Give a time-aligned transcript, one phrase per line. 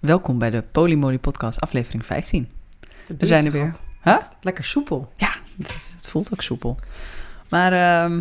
[0.00, 2.48] Welkom bij de Polymoly Podcast, aflevering 15.
[2.80, 3.76] Dat We zijn er weer.
[4.02, 4.16] Huh?
[4.40, 5.12] Lekker soepel.
[5.16, 6.78] Ja, het, het voelt ook soepel.
[7.48, 8.20] Maar ehm,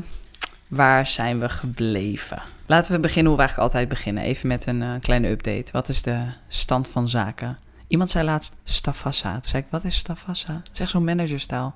[0.68, 2.42] waar zijn we gebleven?
[2.66, 4.24] Laten we beginnen hoe we eigenlijk altijd beginnen.
[4.24, 5.72] Even met een eh, kleine update.
[5.72, 7.58] Wat is de stand van zaken?
[7.88, 9.34] Iemand zei laatst Stafassa.
[9.34, 10.62] Toen zei ik, wat is Stafassa?
[10.72, 11.76] Zeg zo'n managerstaal.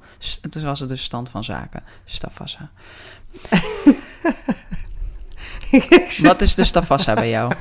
[0.49, 1.83] Toen was het dus stand van zaken.
[2.05, 2.71] Stafassa.
[6.21, 7.53] Wat is de Stafassa bij jou?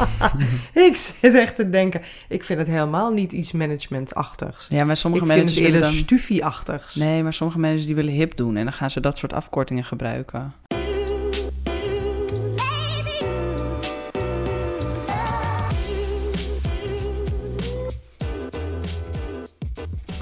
[0.88, 2.02] ik zit echt te denken.
[2.28, 4.66] Ik vind het helemaal niet iets managementachtigs.
[4.68, 5.98] Ja, maar sommige ik vind het managers eerder dan...
[5.98, 6.94] stufie-achtigs.
[6.94, 8.56] Nee, maar sommige managers die willen hip doen.
[8.56, 10.54] En dan gaan ze dat soort afkortingen gebruiken.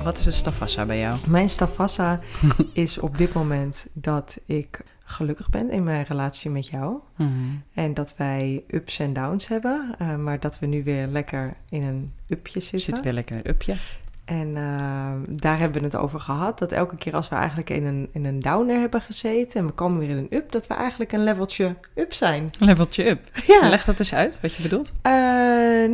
[0.05, 1.19] Wat is de Stafassa bij jou?
[1.27, 2.20] Mijn stafassa
[2.73, 4.81] is op dit moment dat ik
[5.12, 6.97] gelukkig ben in mijn relatie met jou.
[7.75, 9.95] En dat wij ups en downs hebben.
[9.98, 12.80] eh, maar dat we nu weer lekker in een upje zitten.
[12.80, 13.75] Zit weer lekker in het upje.
[14.25, 16.59] En eh, daar hebben we het over gehad.
[16.59, 19.72] Dat elke keer als we eigenlijk in een, in een downer hebben gezeten en we
[19.72, 22.50] komen weer in een up, dat we eigenlijk een leveltje up zijn.
[22.59, 23.20] Leveltje up.
[23.47, 23.69] Ja.
[23.69, 24.92] Leg dat eens uit, wat je bedoelt.
[25.03, 25.12] Eh,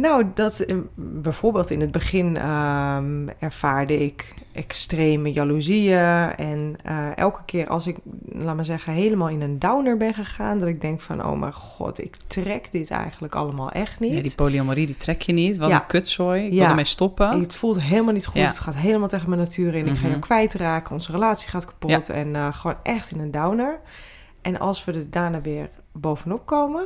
[0.00, 5.98] nou, dat bijvoorbeeld in het begin ehm, ervaarde ik extreme jaloezieën.
[6.36, 7.96] En eh, elke keer als ik,
[8.28, 11.52] laat maar zeggen, helemaal in een downer ben gegaan, dat ik denk van, oh mijn
[11.52, 14.12] god, ik trek dit eigenlijk allemaal echt niet.
[14.14, 15.56] Ja, die polyamorie, die trek je niet.
[15.58, 15.80] Wat Ja.
[15.80, 16.42] een kutzooi.
[16.42, 16.58] Ik Ja.
[16.58, 17.40] wil ermee stoppen.
[17.40, 18.40] Het voelt helemaal niet goed.
[18.40, 19.86] Het gaat helemaal tegen mijn natuur in.
[19.86, 20.08] Ik ga Mhm.
[20.08, 20.92] jou kwijtraken.
[20.92, 22.08] Onze relatie gaat kapot.
[22.08, 23.80] En eh, gewoon echt in een downer.
[24.42, 26.84] En als we er daarna weer bovenop komen,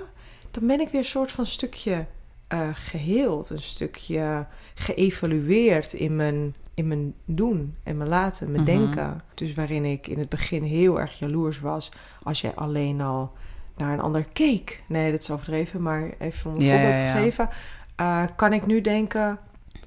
[0.50, 2.06] dan ben ik weer een soort van stukje
[2.48, 3.50] eh, geheeld.
[3.50, 8.72] Een stukje geëvalueerd in mijn, in mijn doen en mijn laten, mijn Mhm.
[8.72, 9.20] denken.
[9.34, 11.92] Dus waarin ik in het begin heel erg jaloers was.
[12.22, 13.32] Als je alleen al
[13.76, 14.82] naar een ander keek.
[14.88, 17.14] Nee, dat is overdreven, maar even om een Ja, voorbeeld ja, ja.
[17.14, 17.48] te geven.
[17.96, 19.38] eh, kan ik nu denken,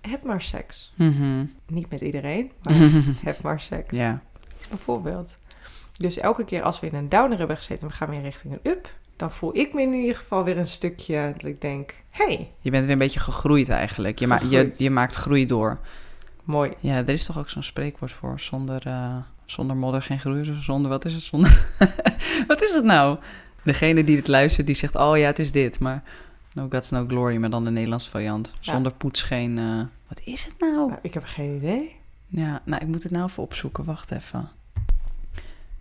[0.02, 0.94] heb maar seks.
[0.96, 1.46] Mhm.
[1.68, 2.74] Niet met iedereen, maar
[3.30, 3.96] heb maar seks.
[3.98, 4.22] ja.
[4.70, 5.36] Bijvoorbeeld.
[5.98, 8.54] Dus elke keer als we in een downer hebben gezeten en we gaan weer richting
[8.54, 11.94] een up, dan voel ik me in ieder geval weer een stukje dat ik denk,
[12.10, 14.20] hey, Je bent weer een beetje gegroeid eigenlijk.
[14.20, 15.80] Je, ma- je, je maakt groei door.
[16.46, 16.74] Mooi.
[16.80, 18.40] Ja, er is toch ook zo'n spreekwoord voor.
[18.40, 20.58] Zonder, eh, zonder modder geen groei.
[20.62, 21.24] Zonder, wat is het?
[21.24, 21.66] Zonder...
[22.48, 23.18] wat is het nou?
[23.64, 25.80] Degene die het luistert, die zegt, oh ja, het is dit.
[25.80, 26.04] Maar
[26.54, 28.54] no guts, no glory, maar dan de Nederlandse variant.
[28.60, 29.58] Zonder poets geen...
[29.58, 30.88] eh, Wat is het nou?
[30.88, 31.96] Nou, ik heb geen idee.
[32.28, 33.84] Ja, nou, ik moet het nou even opzoeken.
[33.84, 34.50] Wacht even.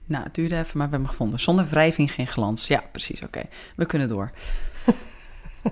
[0.06, 1.40] Nou, het duurde even, maar we hebben hem gevonden.
[1.40, 2.66] Zonder wrijving geen glans.
[2.66, 3.42] Ja, precies, oké.
[3.76, 4.30] We kunnen door.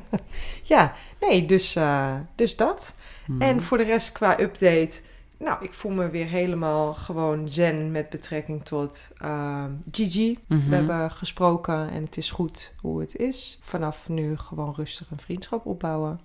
[0.63, 2.95] Ja, nee, dus, eh, dus dat.
[3.27, 3.43] Mhm.
[3.43, 5.01] En voor de rest qua update,
[5.39, 10.39] nou, ik voel me weer helemaal gewoon zen met betrekking tot eh, Gigi.
[10.47, 10.69] Mhm.
[10.69, 13.59] We hebben gesproken en het is goed hoe het is.
[13.63, 16.21] Vanaf nu gewoon rustig een vriendschap opbouwen.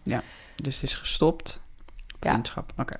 [0.55, 1.59] Dus het is gestopt.
[2.19, 2.29] Ja.
[2.31, 2.95] Vriendschap, oké.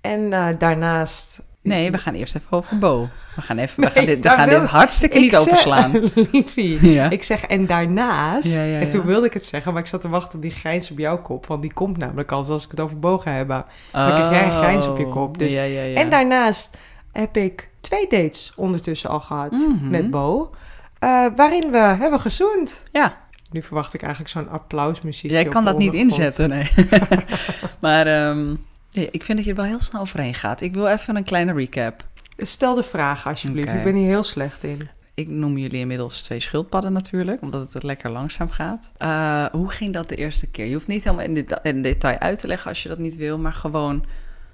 [0.00, 1.40] En eh, daarnaast...
[1.62, 3.08] Nee, we gaan eerst even over Bo.
[3.36, 5.92] We gaan, even, we gaan, dit, we gaan wil- dit hartstikke Ik niet overslaan.
[6.32, 6.90] Liefie.
[6.90, 7.10] Ja.
[7.10, 8.56] Ik zeg en daarnaast.
[8.56, 10.50] Ja, ja, En toen wilde ik het zeggen, maar ik zat te wachten op die
[10.50, 11.46] grijns op jouw kop.
[11.46, 13.48] Want die komt namelijk al als ik het over bogen heb.
[13.48, 15.38] Dan krijg jij een grijns op je kop.
[15.38, 15.98] Dus- Oh.
[15.98, 16.76] En daarnaast
[17.12, 19.90] heb ik twee dates ondertussen al gehad Mhm.
[19.90, 20.50] met Bo.
[20.98, 22.80] eh, waarin we hebben gezoend.
[22.92, 23.16] Ja,
[23.50, 25.30] Nu verwacht ik eigenlijk zo'n applausmuziek.
[25.30, 26.70] jij kan dat niet inzetten, nee.
[27.80, 28.54] maar ehm,
[28.90, 30.60] ik vind dat je er wel heel snel overheen gaat.
[30.60, 32.06] Ik wil even een kleine recap.
[32.36, 33.72] Stel de vraag alsjeblieft.
[33.74, 34.88] Ik ben hier heel slecht in.
[35.14, 38.90] Ik noem jullie inmiddels twee schildpadden natuurlijk, omdat het lekker langzaam gaat.
[38.96, 40.66] Eh, hoe ging dat de eerste keer?
[40.66, 43.16] Je hoeft niet helemaal in, deta- in detail uit te leggen als je dat niet
[43.16, 44.04] wil, maar gewoon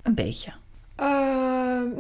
[0.03, 0.53] een beetje.
[0.95, 1.07] Eh,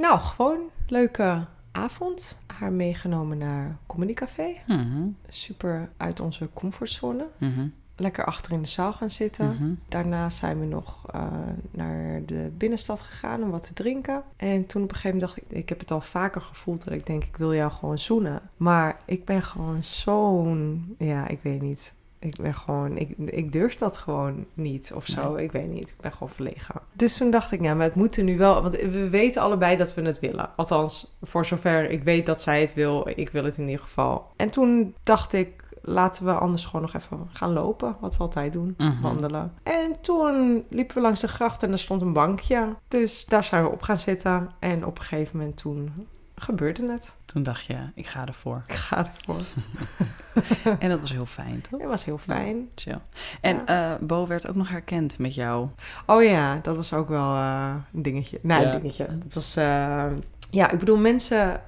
[0.00, 0.59] nou, gewoon
[0.89, 2.39] leuke avond.
[2.47, 4.47] Haar meegenomen naar Comedy Café.
[4.67, 7.27] Mhm, Super uit onze comfortzone.
[7.39, 9.47] mhm, Lekker achter in de zaal gaan zitten.
[9.47, 9.72] mhm.
[9.88, 11.22] Daarna zijn we nog eh,
[11.71, 14.22] naar de binnenstad gegaan om wat te drinken.
[14.37, 16.94] En toen op een gegeven moment dacht ik, ik heb het al vaker gevoeld dat
[16.94, 18.41] ik denk, ik wil jou gewoon zoenen.
[18.56, 21.94] Maar ik ben gewoon zo'n, ja, ik weet niet.
[22.19, 25.34] Ik ben gewoon, ik, ik durf dat gewoon niet of zo.
[25.34, 25.91] Ik weet niet.
[25.91, 26.75] Ik ben gewoon verlegen.
[26.93, 28.62] Dus toen dacht ik, ja, maar het moet er nu wel.
[28.62, 30.50] Want we weten allebei dat we het willen.
[30.56, 34.26] Althans, voor zover ik weet dat zij het wil, ik wil het in ieder geval.
[34.37, 37.96] En toen dacht ik, laten we anders gewoon nog even gaan lopen.
[38.00, 39.00] Wat we altijd doen Mhm.
[39.02, 39.52] wandelen.
[39.62, 42.75] En toen liepen we langs de gracht en er stond een bankje.
[42.88, 44.50] Dus daar zijn we op gaan zitten.
[44.58, 45.92] En op een gegeven moment toen
[46.36, 47.14] gebeurde het.
[47.25, 48.62] Toen dacht je, ik ga ervoor.
[48.66, 49.40] Ik ga ervoor.
[50.78, 51.81] En dat was heel fijn, toch?
[51.81, 52.69] Het was heel fijn.
[52.75, 52.98] Chill.
[53.40, 55.69] En eh, Bo werd ook nog herkend met jou.
[56.06, 58.38] Oh ja, dat was ook wel eh, een dingetje.
[58.42, 58.75] Nee, Ja.
[58.75, 59.06] een dingetje.
[59.22, 59.56] Dat was...
[59.56, 60.04] eh,
[60.55, 61.61] ja, ik bedoel, mensen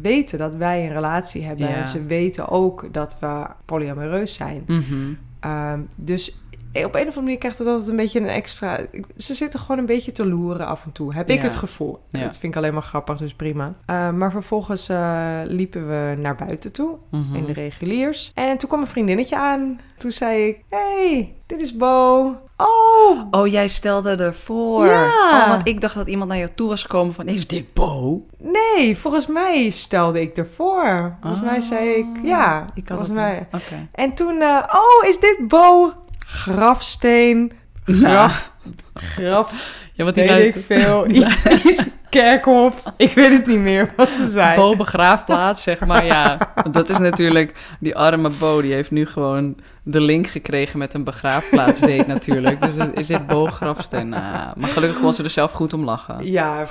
[0.00, 1.68] weten dat wij een relatie hebben.
[1.68, 1.74] Ja.
[1.74, 4.64] En ze weten ook dat we polyamoreus zijn.
[4.66, 5.12] Mhm.
[5.40, 6.42] Ehm, dus
[6.72, 8.78] op een of andere manier krijgt het altijd een beetje een extra...
[9.16, 11.98] Ze zitten gewoon een beetje te loeren af en toe, heb ik het gevoel.
[12.10, 12.20] Ja.
[12.24, 13.74] Dat vind ik alleen maar grappig, dus prima.
[13.86, 17.34] Eh, maar vervolgens eh, liepen we naar buiten toe, Mhm.
[17.34, 18.32] in de reguliers.
[18.34, 19.80] En toen kwam een vriendinnetje aan.
[19.96, 22.26] Toen zei ik, hey, dit is Bo.
[22.56, 24.86] Oh, Oh, jij stelde ervoor.
[24.86, 25.04] Ja.
[25.06, 27.28] Oh, want ik dacht dat iemand naar jou toe was gekomen van...
[27.28, 28.22] Is dit Bo?
[28.38, 31.16] nee, volgens mij stelde ik ervoor.
[31.20, 33.46] Volgens mij zei ik, ja, Ik had volgens mij.
[33.52, 33.88] Oké.
[33.92, 35.92] En toen, eh, oh, is dit Bo?
[36.26, 37.52] Grafsteen,
[37.84, 38.52] graf,
[39.14, 39.52] graf,
[39.92, 41.06] Ja, weet ik veel.
[41.10, 42.82] Iets, iets, kerkhof.
[42.96, 44.56] Ik weet het niet meer wat ze zei.
[44.56, 46.04] Bo begraafplaats, zeg maar.
[46.04, 46.38] Ja,
[46.70, 47.54] dat is natuurlijk...
[47.80, 52.60] Die arme Bo, die heeft nu gewoon de link gekregen met een begraafplaatsdate natuurlijk.
[52.60, 54.08] Dus is dit Bo grafsteen?
[54.08, 54.22] Nou,
[54.56, 56.30] maar gelukkig kon ze er zelf goed om lachen.
[56.30, 56.66] Ja,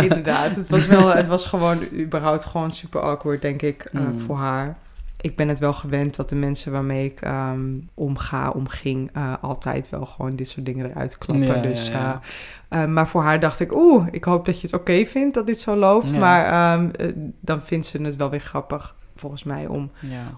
[0.00, 0.54] inderdaad.
[0.56, 4.20] Het was, wel, het was gewoon überhaupt gewoon super awkward, denk ik, eh, Mm.
[4.26, 4.76] voor haar.
[5.24, 9.90] Ik ben het wel gewend dat de mensen waarmee ik ehm, omga, omging, eh, altijd
[9.90, 11.46] wel gewoon dit soort dingen eruit klappen.
[11.46, 12.20] Ja, dus, ja, ja.
[12.68, 15.34] eh, eh, maar voor haar dacht ik, oeh, ik hoop dat je het oké vindt
[15.34, 16.12] dat dit zo loopt.
[16.12, 19.90] Maar ehm, eh, dan vindt ze het wel weer grappig, volgens mij, om,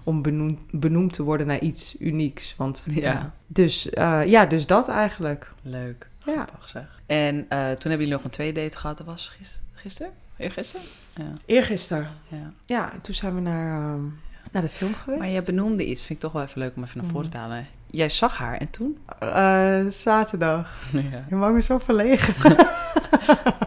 [0.03, 2.55] om benoemd, benoemd te worden naar iets unieks.
[2.55, 3.31] Want, Ja.
[3.47, 3.87] Dus
[4.25, 5.51] ja, dus dat eigenlijk.
[5.61, 6.09] Leuk.
[6.25, 6.33] Ja.
[6.33, 7.01] Grappig zeg.
[7.05, 8.97] En toen hebben jullie nog een tweede date gehad.
[8.97, 9.65] Dat was gisteren?
[9.73, 10.11] Gisteren?
[10.37, 10.85] Eergisteren?
[11.15, 11.33] Ja.
[11.45, 12.07] Eergisteren.
[12.27, 12.51] ja.
[12.65, 14.03] Ja, en toen zijn we naar, ehm,
[14.51, 15.19] naar de film geweest.
[15.21, 15.99] Maar jij benoemde iets.
[16.03, 17.31] Vind ik toch wel even leuk om even naar voren Mm.
[17.31, 17.67] te halen.
[17.91, 18.97] Jij zag haar en toen?
[19.19, 20.77] Eh, zaterdag.
[21.11, 21.25] Ja.
[21.29, 22.33] Je maakt me zo verlegen.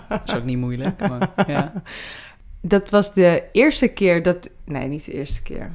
[0.09, 1.09] Dat is ook niet moeilijk.
[1.09, 1.73] Maar, ja.
[2.61, 4.49] Dat was de eerste keer dat...
[4.65, 5.71] Nee, niet de eerste keer.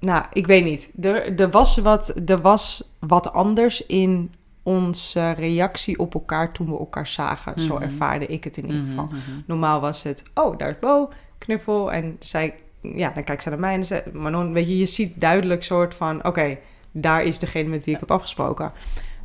[0.00, 0.90] Nou, ik weet niet.
[1.00, 6.78] Er, er, was, wat, er was wat anders in onze reactie op elkaar toen we
[6.78, 7.60] elkaar zagen.
[7.60, 7.82] Zo Mhm.
[7.82, 9.04] ervaarde ik het in ieder geval.
[9.04, 9.40] Mhm, mhm.
[9.46, 11.92] Normaal was het, oh, daar is Bo, knuffel.
[11.92, 12.54] En zij,
[12.94, 15.94] ja, dan kijkt ze naar mij en zei, Manon, weet je, je ziet duidelijk soort
[15.94, 16.58] van, oké,
[16.92, 18.72] daar is degene met wie ik heb afgesproken.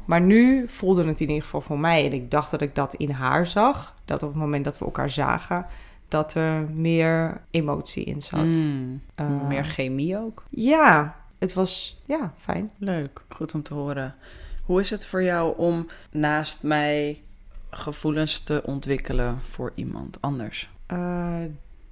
[0.05, 2.93] Maar nu voelde het in ieder geval voor mij, en ik dacht dat ik dat
[2.93, 5.65] in haar zag, dat op het moment dat we elkaar zagen,
[6.07, 8.45] dat er meer emotie in zat.
[8.45, 9.01] Mm.
[9.15, 10.43] Eh, Meer chemie ook.
[10.49, 12.71] Ja, het was, ja, fijn.
[12.77, 13.21] Leuk.
[13.29, 14.15] Goed om te horen.
[14.65, 17.21] Hoe is het voor jou om naast mij
[17.69, 20.69] gevoelens te ontwikkelen voor iemand anders?
[20.85, 21.35] Eh,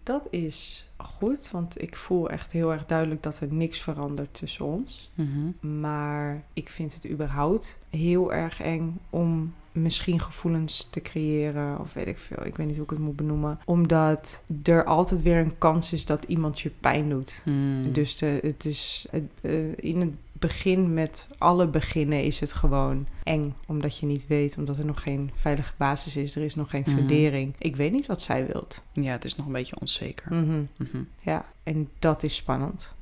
[0.09, 4.65] dat is goed, want ik voel echt heel erg duidelijk dat er niks verandert tussen
[4.65, 5.11] ons.
[5.13, 5.79] Mhm.
[5.81, 11.79] Maar ik vind het überhaupt heel erg eng om misschien gevoelens te creëren.
[11.79, 12.45] Of weet ik veel.
[12.45, 13.59] Ik weet niet hoe ik het moet benoemen.
[13.65, 17.41] Omdat er altijd weer een kans is dat iemand je pijn doet.
[17.45, 17.93] Mm.
[17.93, 23.07] Dus de, het is het, eh, in het begin met alle beginnen is het gewoon
[23.23, 23.53] eng.
[23.67, 26.35] Omdat je niet weet, omdat er nog geen veilige basis is.
[26.35, 26.95] Er is nog geen Mhm.
[26.97, 27.55] fundering.
[27.57, 28.83] Ik weet niet wat zij wilt.
[28.93, 30.35] Ja, het is nog een beetje onzeker.
[30.35, 30.63] Mhm.
[30.77, 31.03] Mhm.
[31.21, 32.93] Ja, en dat is spannend.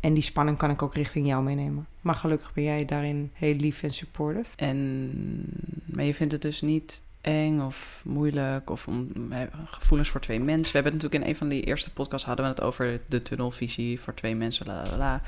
[0.00, 1.86] En die spanning kan ik ook richting jou meenemen.
[2.00, 4.50] Maar gelukkig ben jij daarin heel lief en supportive.
[4.56, 5.10] En,
[5.84, 9.08] maar je vindt het dus niet eng of moeilijk of om,
[9.64, 10.72] gevoelens voor twee mensen.
[10.72, 13.22] We hebben het natuurlijk in een van die eerste podcasts hadden we het over de
[13.22, 14.66] tunnelvisie voor twee mensen.
[14.66, 15.22] La, la, la.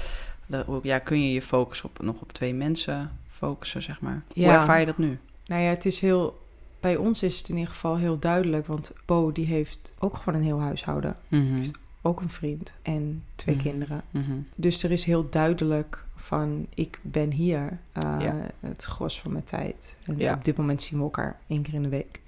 [0.67, 4.23] Hoe- ja, kun je je focus op, nog op twee mensen focussen, zeg maar.
[4.35, 4.55] Hoe Ja.
[4.55, 5.19] ervaar je dat nu?
[5.47, 6.39] Nou ja, het is heel...
[6.81, 8.67] Bij ons is het in ieder geval heel duidelijk.
[8.67, 11.17] Want Bo, die heeft ook gewoon een heel huishouden.
[11.29, 11.65] Mhm.
[12.03, 13.65] Ook een vriend en twee Mhm.
[13.65, 14.03] kinderen.
[14.11, 14.33] Mhm.
[14.55, 16.67] Dus er is heel duidelijk van...
[16.75, 18.47] Ik ben hier eh, Ja.
[18.61, 19.97] het gros van mijn tijd.
[20.05, 20.35] En Ja.
[20.35, 22.21] op dit moment zien we elkaar één keer in de week.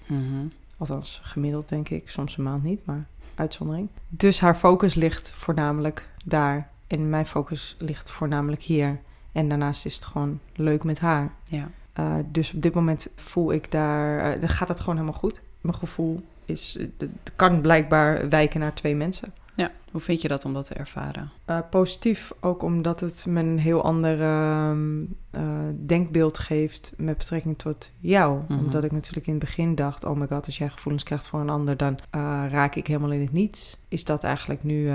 [0.77, 2.11] Althans, gemiddeld denk ik.
[2.11, 3.89] Soms een maand niet, maar uitzondering.
[4.09, 6.71] Dus haar focus ligt voornamelijk daar.
[6.93, 9.01] En mijn focus ligt voornamelijk hier.
[9.33, 11.33] En daarnaast is het gewoon leuk met haar.
[11.45, 11.71] Ja.
[12.01, 15.43] Uh, dus op dit moment voel ik daar, uh, dan gaat het gewoon helemaal goed.
[15.61, 19.33] Mijn gevoel is, het kan blijkbaar wijken naar twee mensen.
[19.55, 19.71] ja.
[19.93, 21.31] Hoe vind je dat om dat te ervaren?
[21.51, 25.41] Uh, positief, ook omdat het me een heel ander uh,
[25.87, 28.41] denkbeeld geeft met betrekking tot jou.
[28.49, 28.59] Mhm.
[28.59, 31.41] Omdat ik natuurlijk in het begin dacht, oh my god, als jij gevoelens krijgt voor
[31.41, 33.81] een ander, dan uh, raak ik helemaal in het niets.
[33.89, 34.93] Is dat eigenlijk nu,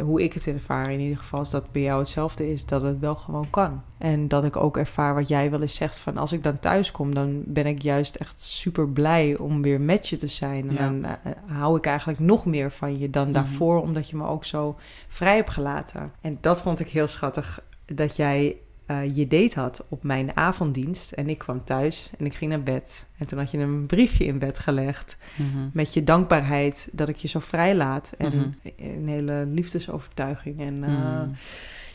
[0.00, 2.98] hoe ik het ervaar in ieder geval, is dat bij jou hetzelfde is, dat het
[2.98, 3.82] wel gewoon kan.
[3.98, 6.90] En dat ik ook ervaar wat jij wel eens zegt van als ik dan thuis
[6.90, 10.68] kom, dan ben ik juist echt super blij om weer met je te zijn.
[10.68, 10.90] En Ja.
[10.90, 11.06] dan
[11.56, 13.32] hou ik eigenlijk nog meer van je dan Mhm.
[13.32, 14.76] daarvoor, omdat je me ook zo
[15.08, 16.12] vrij hebt gelaten.
[16.20, 18.56] En dat vond ik heel schattig, dat jij
[18.90, 21.12] uh, je date had op mijn avonddienst.
[21.12, 23.06] En ik kwam thuis en ik ging naar bed.
[23.18, 25.68] En toen had je een briefje in bed gelegd Mhm.
[25.72, 28.12] met je dankbaarheid dat ik je zo vrij laat.
[28.18, 28.48] En Mhm.
[28.76, 30.60] een hele liefdesovertuiging.
[30.60, 31.28] En uh, Mhm.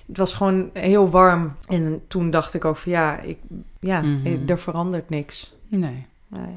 [0.08, 1.56] het was gewoon heel warm.
[1.68, 3.38] En toen dacht ik ook van ja, ik,
[3.80, 4.04] ja
[4.48, 5.56] er verandert niks.
[5.68, 6.06] Nee.
[6.28, 6.56] Nee.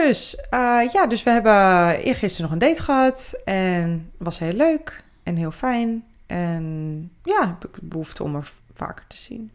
[0.00, 3.40] Dus uh, ja, dus we hebben eergisteren nog een date gehad.
[3.44, 6.04] En was heel leuk en heel fijn.
[6.26, 9.50] En ja, heb ik behoefte om er vaker te zien.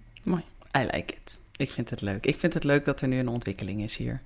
[0.78, 1.40] I like it.
[1.56, 2.26] Ik vind het leuk.
[2.26, 4.22] Ik vind het leuk dat er nu een ontwikkeling is hier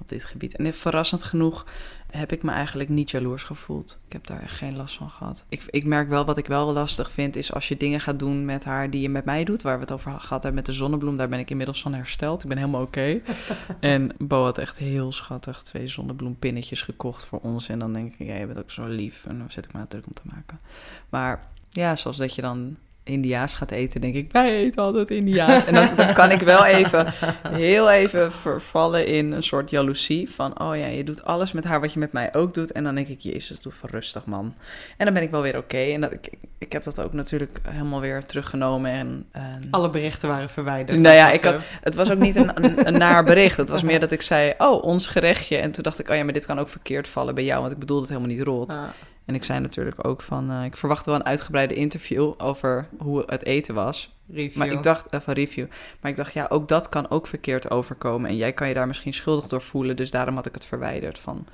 [0.00, 0.56] op dit gebied.
[0.56, 1.66] En verrassend genoeg
[2.10, 3.98] heb ik me eigenlijk niet jaloers gevoeld.
[4.06, 5.44] Ik heb daar echt geen last van gehad.
[5.48, 8.44] Ik, ik merk wel wat ik wel lastig vind, is als je dingen gaat doen
[8.44, 10.72] met haar die je met mij doet, waar we het over gehad hebben met de
[10.72, 12.42] zonnebloem, daar ben ik inmiddels van hersteld.
[12.42, 13.20] Ik ben helemaal oké.
[13.80, 17.68] en Bo had echt heel schattig twee zonnebloempinnetjes gekocht voor ons.
[17.68, 19.26] En dan denk ik, ja, je bent ook zo lief.
[19.26, 20.60] En dan zet ik me druk om te maken.
[21.08, 22.76] Maar ja, zoals dat je dan
[23.08, 25.64] Indiaas gaat eten, denk ik, wij eten altijd Indiaas.
[25.64, 27.06] En dan, dan, kan ik wel even,
[27.48, 31.80] heel even vervallen in een soort jaloezie van, oh ja, je doet alles met haar
[31.80, 32.72] wat je met mij ook doet.
[32.72, 34.54] En dan denk ik, jezus, doe van rustig man.
[34.96, 35.78] En dan ben ik wel weer oké.
[35.78, 38.90] En dat, ik, ik heb dat ook natuurlijk helemaal weer teruggenomen.
[38.90, 39.26] En,
[39.70, 40.98] Alle berichten waren verwijderd.
[40.98, 43.56] Nou ja, ik had, het was ook niet een, een, een naar bericht.
[43.56, 45.56] Het was meer dat ik zei, oh, ons gerechtje.
[45.56, 47.72] En toen dacht ik, oh ja, maar dit kan ook verkeerd vallen bij jou, want
[47.72, 48.72] ik bedoel het helemaal niet rot.
[48.72, 48.82] Ah.
[49.28, 53.22] En ik zei natuurlijk ook van, uh, ik verwacht wel een uitgebreide interview over hoe
[53.26, 54.14] het eten was.
[54.32, 54.56] Review.
[54.56, 55.66] Maar ik dacht, even review.
[56.00, 58.30] Maar ik dacht, ja, ook dat kan ook verkeerd overkomen.
[58.30, 59.96] En jij kan je daar misschien schuldig door voelen.
[59.96, 61.46] Dus daarom had ik het verwijderd van,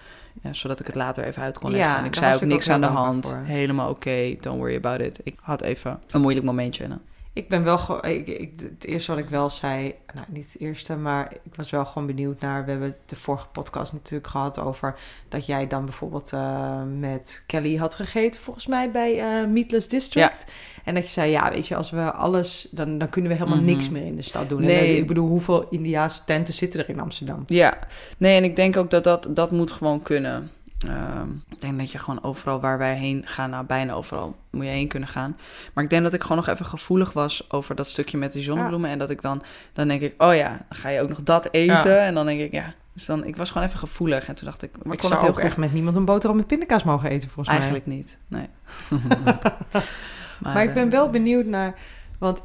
[0.43, 1.90] ja, zodat ik het later even uit kon leggen.
[1.90, 3.37] Ja, en ik zei ook niks aan de hand.
[3.43, 5.21] Helemaal oké, don't worry about it.
[5.23, 6.99] Ik had even een moeilijk momentje.
[7.34, 8.04] Ik ben wel gewoon.
[8.04, 9.94] Ik, het eerste wat ik wel zei.
[10.14, 12.64] Nou, niet het eerste, maar ik was wel gewoon benieuwd naar.
[12.64, 14.94] We hebben de vorige podcast natuurlijk gehad over.
[15.28, 20.44] dat jij dan bijvoorbeeld uh, met Kelly had gegeten, volgens mij bij uh, Meatless District.
[20.84, 22.68] En dat je zei: ja, weet je, als we alles.
[22.70, 23.74] dan, dan kunnen we helemaal mm -hmm.
[23.74, 24.60] niks meer in de stad doen.
[24.60, 24.94] Nee.
[24.94, 27.44] En, ik bedoel, hoeveel Indiaanse tenten zitten er in Amsterdam?
[27.46, 27.78] Ja,
[28.18, 30.50] nee, en ik denk ook dat dat, dat moet gewoon kunnen.
[30.87, 34.64] Uh, ik denk dat je gewoon overal waar wij heen gaan, nou bijna overal moet
[34.64, 35.37] je heen kunnen gaan.
[35.73, 38.43] Maar ik denk dat ik gewoon nog even gevoelig was over dat stukje met die
[38.43, 38.87] zonnebloemen.
[38.87, 38.93] Ja.
[38.93, 41.49] En dat ik dan, dan denk ik, oh ja, dan ga je ook nog dat
[41.50, 41.90] eten.
[41.90, 42.07] Ja.
[42.07, 42.75] En dan denk ik, ja.
[42.93, 44.28] Dus dan, ik was gewoon even gevoelig.
[44.28, 45.45] En toen dacht ik, maar ik kon het heel ook goed.
[45.45, 47.57] echt met niemand een boterham met pindakaas mogen eten, volgens mij.
[47.57, 48.49] Eigenlijk niet, nee.
[49.25, 49.57] maar,
[50.54, 51.75] maar ik ben wel benieuwd naar,
[52.19, 52.43] want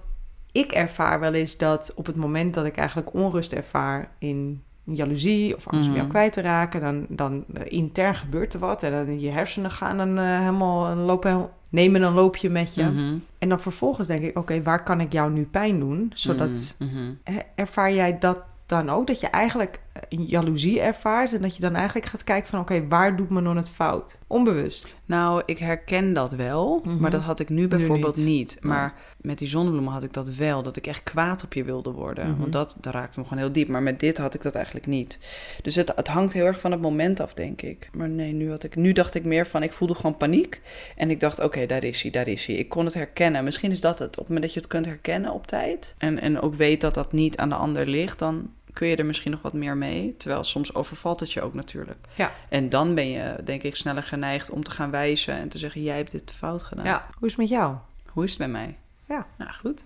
[0.51, 4.63] ik ervaar wel eens dat op het moment dat ik eigenlijk onrust ervaar in
[4.95, 8.83] jaloezie of angst om jou kwijt te raken, dan, dan uh, intern gebeurt er wat
[8.83, 12.83] en dan je hersenen gaan dan uh, helemaal lopen, nemen een loopje met je.
[12.83, 13.23] Mm -hmm.
[13.37, 16.11] En dan vervolgens denk ik, oké, okay, waar kan ik jou nu pijn doen?
[16.13, 17.19] Zodat mm -hmm.
[17.55, 22.05] ervaar jij dat dan ook dat je eigenlijk jaloezie ervaart en dat je dan eigenlijk
[22.05, 24.19] gaat kijken van oké, okay, waar doet me dan het fout?
[24.27, 24.97] Onbewust.
[25.05, 27.01] Nou, ik herken dat wel, mm -hmm.
[27.01, 28.37] maar dat had ik nu bijvoorbeeld nu niet.
[28.37, 28.63] niet.
[28.63, 28.93] Maar ja.
[29.21, 32.29] met die zonnebloemen had ik dat wel, dat ik echt kwaad op je wilde worden.
[32.29, 32.39] Mhm.
[32.39, 33.67] Want dat, dat raakte me gewoon heel diep.
[33.67, 35.19] Maar met dit had ik dat eigenlijk niet.
[35.61, 37.89] Dus het, het hangt heel erg van het moment af, denk ik.
[37.93, 40.61] Maar nee, nu, had ik, nu dacht ik meer van, ik voelde gewoon paniek.
[40.95, 42.55] En ik dacht, oké, okay, daar is hij, daar is hij.
[42.55, 43.43] Ik kon het herkennen.
[43.43, 44.09] Misschien is dat het.
[44.09, 45.95] Op het moment dat je het kunt herkennen op tijd.
[45.97, 49.05] En, en ook weet dat dat niet aan de ander ligt, dan kun je er
[49.05, 50.15] misschien nog wat meer mee.
[50.17, 52.07] Terwijl soms overvalt het je ook natuurlijk.
[52.15, 52.31] Ja.
[52.49, 55.83] En dan ben je, denk ik, sneller geneigd om te gaan wijzen en te zeggen:
[55.83, 56.85] Jij hebt dit fout gedaan.
[56.85, 57.07] Ja.
[57.17, 57.75] Hoe is het met jou?
[58.05, 58.77] Hoe is het met mij?
[59.05, 59.27] Ja.
[59.37, 59.83] Nou, goed.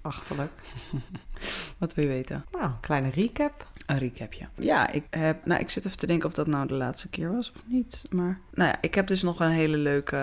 [0.00, 0.52] Achterlijk.
[1.78, 2.44] wat wil je weten?
[2.50, 3.66] Nou, een kleine recap.
[3.88, 4.48] Een recapje.
[4.54, 5.46] Ja, ik heb.
[5.46, 8.02] Nou, ik zit even te denken of dat nou de laatste keer was of niet.
[8.10, 8.40] Maar.
[8.54, 10.16] Nou ja, ik heb dus nog een hele leuke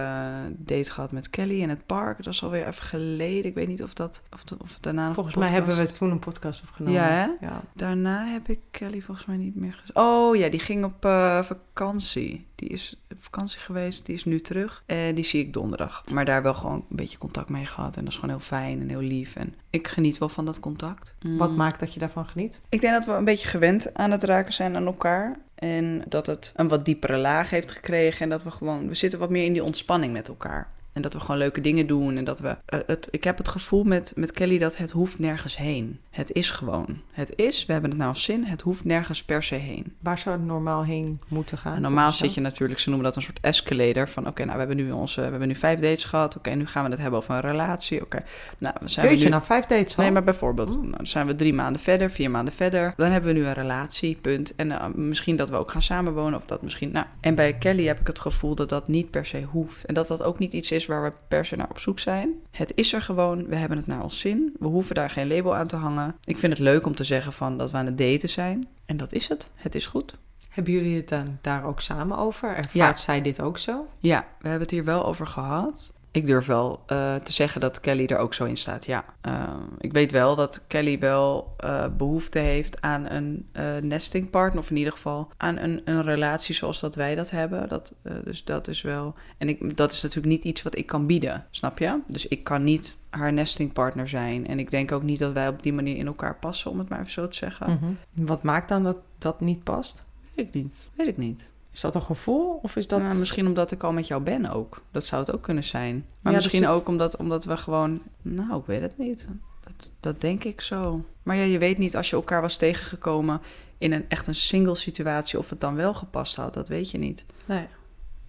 [0.49, 2.23] date gehad met Kelly in het park.
[2.23, 3.45] Dat is alweer even geleden.
[3.45, 4.23] Ik weet niet of dat.
[4.33, 5.13] Of, of daarna.
[5.13, 7.01] Volgens mij hebben we toen een podcast opgenomen.
[7.01, 7.45] Ja, hè?
[7.45, 7.61] Ja.
[7.73, 9.95] Daarna heb ik Kelly volgens mij niet meer gezien.
[9.95, 12.45] Oh ja, die ging op uh, vakantie.
[12.55, 14.05] Die is op vakantie geweest.
[14.05, 14.83] Die is nu terug.
[14.85, 16.03] En die zie ik donderdag.
[16.11, 17.95] Maar daar wel gewoon een beetje contact mee gehad.
[17.95, 19.35] En dat is gewoon heel fijn en heel lief.
[19.35, 21.15] En ik geniet wel van dat contact.
[21.21, 21.37] Mm.
[21.37, 22.59] Wat maakt dat je daarvan geniet?
[22.69, 25.39] Ik denk dat we een beetje gewend aan het raken zijn aan elkaar.
[25.55, 28.21] En dat het een wat diepere laag heeft gekregen.
[28.21, 30.73] En dat we gewoon, we zitten wat meer in die ontspanning met elkaar.
[30.95, 32.17] En dat we gewoon leuke dingen doen.
[32.17, 32.47] En dat we.
[32.47, 35.99] Uh, het, ik heb het gevoel met, met Kelly dat het hoeft nergens heen.
[36.09, 36.99] Het is gewoon.
[37.11, 39.93] Het is, we hebben het nou als zin, het hoeft nergens per se heen.
[39.99, 41.75] Waar zou het normaal heen moeten gaan?
[41.75, 44.09] En normaal zit je natuurlijk, ze noemen dat een soort escalator.
[44.09, 46.27] Van oké, okay, nou we hebben nu onze, we hebben nu vijf dates gehad.
[46.27, 48.01] Oké, okay, nu gaan we het hebben over een relatie.
[48.01, 48.27] Oké, okay.
[48.57, 49.29] nou we zijn nu...
[49.29, 50.03] nou vijf dates al?
[50.03, 50.81] Nee, maar bijvoorbeeld, mm.
[50.81, 52.93] nou, dan zijn we drie maanden verder, vier maanden verder.
[52.97, 54.55] Dan hebben we nu een relatie, punt.
[54.55, 56.91] En uh, misschien dat we ook gaan samenwonen of dat misschien.
[56.91, 59.85] Nou, en bij Kelly heb ik het gevoel dat dat niet per se hoeft.
[59.85, 62.33] En dat dat ook niet iets is waar we per se naar op zoek zijn.
[62.51, 64.55] Het is er gewoon, we hebben het naar ons zin.
[64.59, 66.15] We hoeven daar geen label aan te hangen.
[66.23, 68.67] Ik vind het leuk om te zeggen van dat we aan het daten zijn.
[68.85, 69.49] En dat is het.
[69.55, 70.15] Het is goed.
[70.49, 72.49] Hebben jullie het dan daar ook samen over?
[72.49, 72.95] Ervaart ja.
[72.95, 73.87] zij dit ook zo?
[73.99, 75.93] Ja, we hebben het hier wel over gehad.
[76.15, 79.05] Ik durf wel uh, te zeggen dat Kelly er ook zo in staat, ja.
[79.27, 83.47] Uh, ik weet wel dat Kelly wel uh, behoefte heeft aan een
[83.81, 84.61] nesting partner...
[84.61, 87.69] of in ieder geval aan een, een relatie zoals dat wij dat hebben.
[87.69, 87.93] Dat,
[88.23, 89.15] dus dat is wel...
[89.37, 91.99] En ik, dat is natuurlijk niet iets wat ik kan bieden, snap je?
[92.07, 94.47] Dus ik kan niet haar nesting partner zijn.
[94.47, 96.89] En ik denk ook niet dat wij op die manier in elkaar passen, om het
[96.89, 97.69] maar even zo te zeggen.
[97.69, 98.25] Mm -hmm.
[98.25, 100.03] Wat maakt dan dat dat niet past?
[100.35, 100.89] Weet ik niet.
[100.93, 101.53] Weet ik niet.
[101.75, 103.01] Is dat een gevoel of is dat...
[103.01, 104.81] Nou, misschien omdat ik al met jou ben ook.
[104.91, 106.05] Dat zou het ook kunnen zijn.
[106.21, 108.01] Maar ja, misschien ook omdat, omdat we gewoon...
[108.21, 109.27] Nou, ik weet het niet.
[109.63, 111.05] dat, dat denk ik zo.
[111.23, 113.41] Maar ja, je weet niet als je elkaar was tegengekomen
[113.77, 116.53] in een echt een single situatie of het dan wel gepast had.
[116.53, 117.25] Dat weet je niet.
[117.45, 117.67] Nee,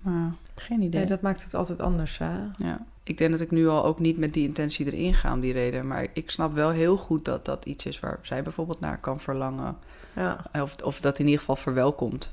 [0.00, 1.00] Maar geen idee.
[1.00, 2.34] nee dat maakt het altijd anders, hè?
[2.56, 2.86] Ja.
[3.02, 5.52] Ik denk dat ik nu al ook niet met die intentie erin ga om die
[5.52, 5.86] reden.
[5.86, 9.20] Maar ik snap wel heel goed dat dat iets is waar zij bijvoorbeeld naar kan
[9.20, 9.76] verlangen.
[10.16, 10.44] Ja.
[10.52, 12.32] Of, of dat in ieder geval verwelkomt.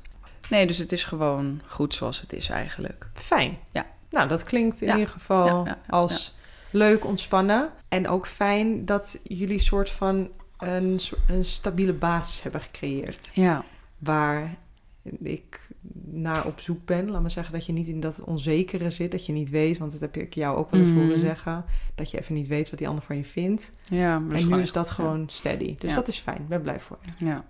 [0.50, 3.06] Nee, dus het is gewoon goed zoals het is eigenlijk.
[3.14, 3.58] Fijn.
[3.70, 3.86] Ja.
[4.10, 4.94] Nou, dat klinkt in Ja.
[4.94, 6.34] ieder geval Ja, als
[6.70, 7.70] leuk ontspannen.
[7.88, 13.30] En ook fijn dat jullie soort van een, een stabiele basis hebben gecreëerd.
[13.32, 13.64] Ja.
[13.98, 14.54] Waar
[15.22, 15.60] ik
[16.04, 17.10] naar op zoek ben.
[17.10, 19.10] Laat maar zeggen dat je niet in dat onzekere zit.
[19.10, 20.98] Dat je niet weet, want dat heb ik jou ook wel eens Mhm.
[21.00, 21.64] horen zeggen.
[21.94, 23.70] Dat je even niet weet wat die ander van je vindt.
[23.90, 25.76] Ja, maar en nu is dat gewoon steady.
[25.78, 25.96] Dus Ja.
[25.96, 26.40] dat is fijn.
[26.40, 27.24] Ik ben blij voor je.
[27.24, 27.44] Ja.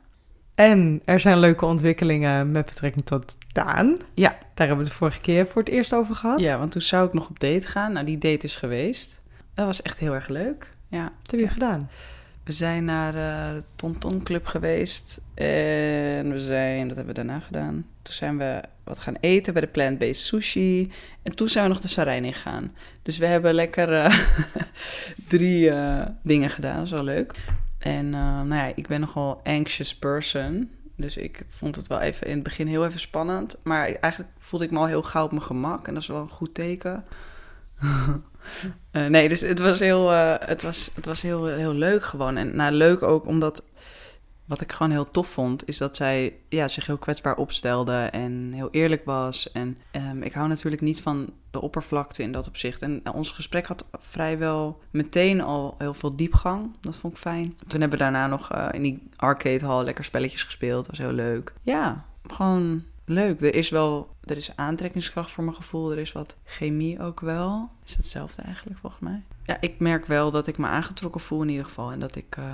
[0.54, 3.98] En er zijn leuke ontwikkelingen met betrekking tot Daan.
[4.14, 4.28] Ja.
[4.54, 6.40] Daar hebben we de vorige keer voor het eerst over gehad.
[6.40, 7.92] Ja, want toen zou ik nog op date gaan.
[7.92, 9.20] Nou, die date is geweest.
[9.54, 10.74] Dat was echt heel erg leuk.
[10.88, 11.02] Ja.
[11.02, 11.90] Wat heb je gedaan?
[12.44, 15.20] We zijn naar eh, de Tonton Club geweest.
[15.34, 17.86] En we zijn, dat hebben we daarna gedaan.
[18.02, 20.92] Toen zijn we wat gaan eten bij de plant-based sushi.
[21.22, 22.72] En toen zijn we nog de Sarijn ingegaan.
[23.02, 24.18] Dus we hebben lekker eh,
[25.28, 26.76] drie eh, dingen gedaan.
[26.76, 27.34] Dat is wel leuk.
[27.84, 30.70] En eh, nou ja, ik ben nogal anxious person.
[30.96, 33.56] Dus ik vond het wel even in het begin heel even spannend.
[33.62, 35.86] Maar eigenlijk voelde ik me al heel gauw op mijn gemak.
[35.86, 37.04] En dat is wel een goed teken.
[38.90, 42.36] Eh, nee, dus het was heel, eh, het was, het was heel, heel leuk gewoon.
[42.36, 43.64] En nou, leuk ook omdat
[44.44, 48.52] wat ik gewoon heel tof vond, is dat zij ja, zich heel kwetsbaar opstelde en
[48.52, 49.52] heel eerlijk was.
[49.52, 52.82] En ehm, ik hou natuurlijk niet van de oppervlakte in dat opzicht.
[52.82, 56.76] En eh, ons gesprek had vrijwel meteen al heel veel diepgang.
[56.80, 57.56] Dat vond ik fijn.
[57.66, 60.86] Toen hebben we daarna nog eh, in die arcade hall lekker spelletjes gespeeld.
[60.86, 61.52] Dat was heel leuk.
[61.60, 63.40] Ja, gewoon leuk.
[63.40, 65.92] Er is wel er is aantrekkingskracht voor mijn gevoel.
[65.92, 67.70] Er is wat chemie ook wel.
[67.84, 69.22] Is hetzelfde eigenlijk volgens mij.
[69.46, 71.92] Ja, ik merk wel dat ik me aangetrokken voel in ieder geval.
[71.92, 72.44] En dat ik, eh,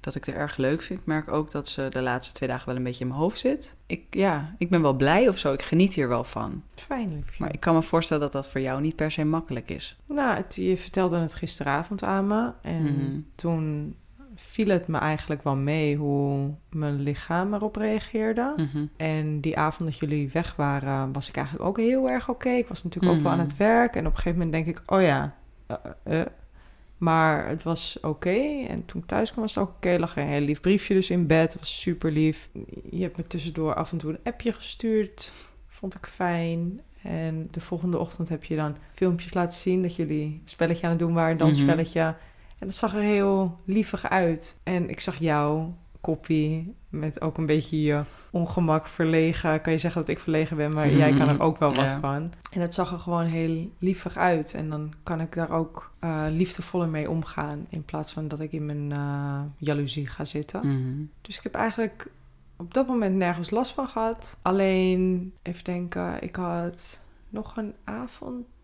[0.00, 1.00] dat ik er erg leuk vind.
[1.00, 3.38] Ik merk ook dat ze de laatste twee dagen wel een beetje in mijn hoofd
[3.38, 3.76] zit.
[3.86, 5.52] Ik, ja, ik ben wel blij of zo.
[5.52, 6.62] Ik geniet hier wel van.
[6.74, 7.36] Fijn, liefje.
[7.44, 9.96] Maar ik kan me voorstellen dat dat voor jou niet per se makkelijk is.
[10.06, 12.50] Nou, het, je vertelde het gisteravond aan me.
[12.62, 13.20] En Mhm.
[13.34, 13.94] toen
[14.36, 18.52] viel het me eigenlijk wel mee hoe mijn lichaam erop reageerde.
[18.56, 18.86] Mhm.
[18.96, 22.48] En die avond dat jullie weg waren, was ik eigenlijk ook heel erg oké.
[22.48, 23.46] Ik was natuurlijk ook wel aan Mhm.
[23.46, 23.94] het werk.
[23.96, 25.34] En op een gegeven moment denk ik, oh ja,
[26.04, 26.26] eh, eh.
[26.96, 28.64] Maar het was oké.
[28.68, 29.96] En toen ik thuis kwam was het ook oké.
[29.98, 31.52] lag er een heel lief briefje dus in bed.
[31.52, 32.48] Het was super lief.
[32.90, 35.32] Je hebt me tussendoor af en toe een appje gestuurd.
[35.66, 36.80] Vond ik fijn.
[37.02, 39.82] En de volgende ochtend heb je dan filmpjes laten zien...
[39.82, 42.00] dat jullie een spelletje aan het doen waren, een dansspelletje.
[42.58, 44.56] En dat zag er heel lievig uit.
[44.62, 45.70] En ik zag jou,
[46.02, 49.60] koppie, met ook een beetje je ongemak verlegen.
[49.60, 52.00] Kan je zeggen dat ik verlegen ben, maar jij kan er ook wel wat Ja.
[52.00, 52.32] van.
[52.52, 54.54] En het zag er gewoon heel lievig uit.
[54.54, 57.66] En dan kan ik daar ook eh, liefdevoller mee omgaan.
[57.68, 60.66] In plaats van dat ik in mijn eh, jaloezie ga zitten.
[60.66, 61.02] Mhm.
[61.20, 62.10] Dus ik heb eigenlijk
[62.56, 64.38] op dat moment nergens last van gehad.
[64.42, 67.74] Alleen, even denken, ik had nog een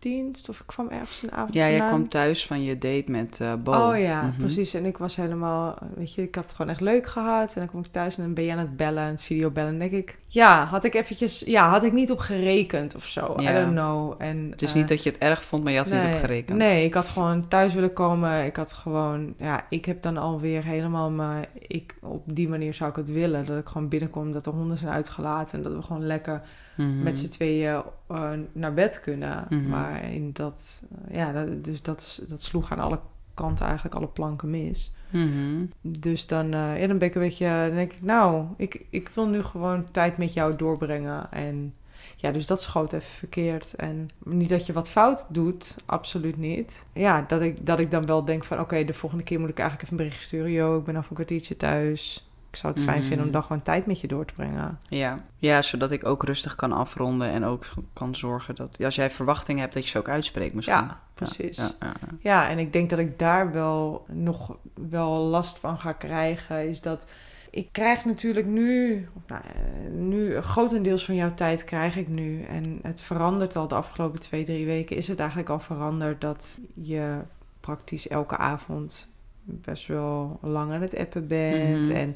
[0.05, 0.49] avonddienst.
[0.49, 1.87] Of ik kwam ergens een avond Ja, jij vandaan.
[1.89, 3.71] kwam thuis van je date met eh Bo.
[3.71, 4.37] Oh ja, Mhm.
[4.37, 4.73] precies.
[4.73, 7.53] En ik was helemaal, weet je, ik had het gewoon echt leuk gehad.
[7.53, 9.71] En dan kom ik thuis en dan ben je aan het bellen, aan het videobellen.
[9.73, 13.35] En denk ik, ja, had ik eventjes, ja, had ik niet op gerekend of zo.
[13.39, 14.13] I don't know.
[14.17, 16.13] En, Het is eh, niet dat je het erg vond, maar je had niet op
[16.19, 16.57] gerekend.
[16.57, 18.45] Nee, ik had gewoon thuis willen komen.
[18.45, 22.89] Ik had gewoon, ja, ik heb dan alweer helemaal me, ik, op die manier zou
[22.89, 23.45] ik het willen.
[23.45, 25.57] Dat ik gewoon binnenkom, dat de honden zijn uitgelaten.
[25.57, 26.41] En dat we gewoon lekker
[26.75, 27.03] Mhm.
[27.03, 29.45] met z'n tweeën eh, naar bed kunnen.
[29.49, 29.69] Mhm.
[29.69, 32.99] Maar in dat, eh, ja, dat, dus dat, dat sloeg aan alle
[33.33, 34.91] kanten eigenlijk alle planken mis.
[35.09, 35.65] Mhm.
[35.81, 39.09] Dus dan, eh, ja, dan ben ik een beetje, dan denk ik, nou, ik, ik
[39.13, 41.31] wil nu gewoon tijd met jou doorbrengen.
[41.31, 41.73] En
[42.15, 43.75] ja, dus dat schoot even verkeerd.
[43.75, 46.83] En niet dat je wat fout doet, absoluut niet.
[46.93, 49.59] Ja, dat ik, dat ik dan wel denk van, oké, de volgende keer moet ik
[49.59, 50.51] eigenlijk even een bericht sturen.
[50.51, 52.28] Yo, ik ben af een kwartiertje thuis.
[52.49, 53.07] Ik zou het fijn Mhm.
[53.07, 54.79] vinden om dan gewoon tijd met je door te brengen.
[54.87, 55.23] Ja.
[55.37, 58.83] ja, zodat ik ook rustig kan afronden en ook kan zorgen dat...
[58.83, 60.75] als jij verwachtingen hebt, dat je ze ook uitspreekt misschien.
[60.75, 61.57] Ja, precies.
[61.57, 62.07] Ja, ja, ja.
[62.19, 64.57] Ja, en ik denk dat ik daar wel nog
[64.89, 66.67] wel last van ga krijgen.
[66.67, 67.05] Is dat
[67.51, 72.43] ik krijg natuurlijk nu, nou, eh, nu grotendeels van jouw tijd krijg ik nu.
[72.43, 74.95] En het verandert al de afgelopen twee, drie weken.
[74.95, 77.17] Is het eigenlijk al veranderd dat je
[77.59, 79.07] praktisch elke avond
[79.43, 81.87] best wel lang aan het appen bent.
[81.87, 81.95] Mhm.
[81.95, 82.15] En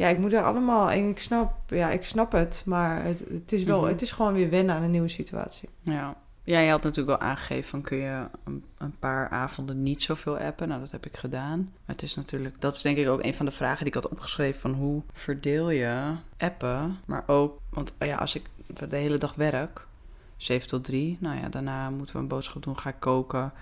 [0.00, 0.90] ja, ik moet er allemaal.
[0.90, 2.62] En ik snap, ja, ik snap het.
[2.66, 3.88] Maar het, het is wel, Mhm.
[3.88, 5.68] het is gewoon weer wennen aan een nieuwe situatie.
[5.82, 6.16] Ja.
[6.44, 10.38] Ja, je had natuurlijk wel aangegeven van kun je een, een paar avonden niet zoveel
[10.38, 10.68] appen.
[10.68, 11.58] Nou, dat heb ik gedaan.
[11.58, 13.94] Maar het is natuurlijk, dat is denk ik ook een van de vragen die ik
[13.94, 16.98] had opgeschreven van hoe verdeel je appen.
[17.06, 18.42] Maar ook, want oh ja, als ik
[18.88, 19.86] de hele dag werk,
[20.36, 23.52] 7 tot 3, nou ja, daarna moeten we een boodschap doen, ga ik koken.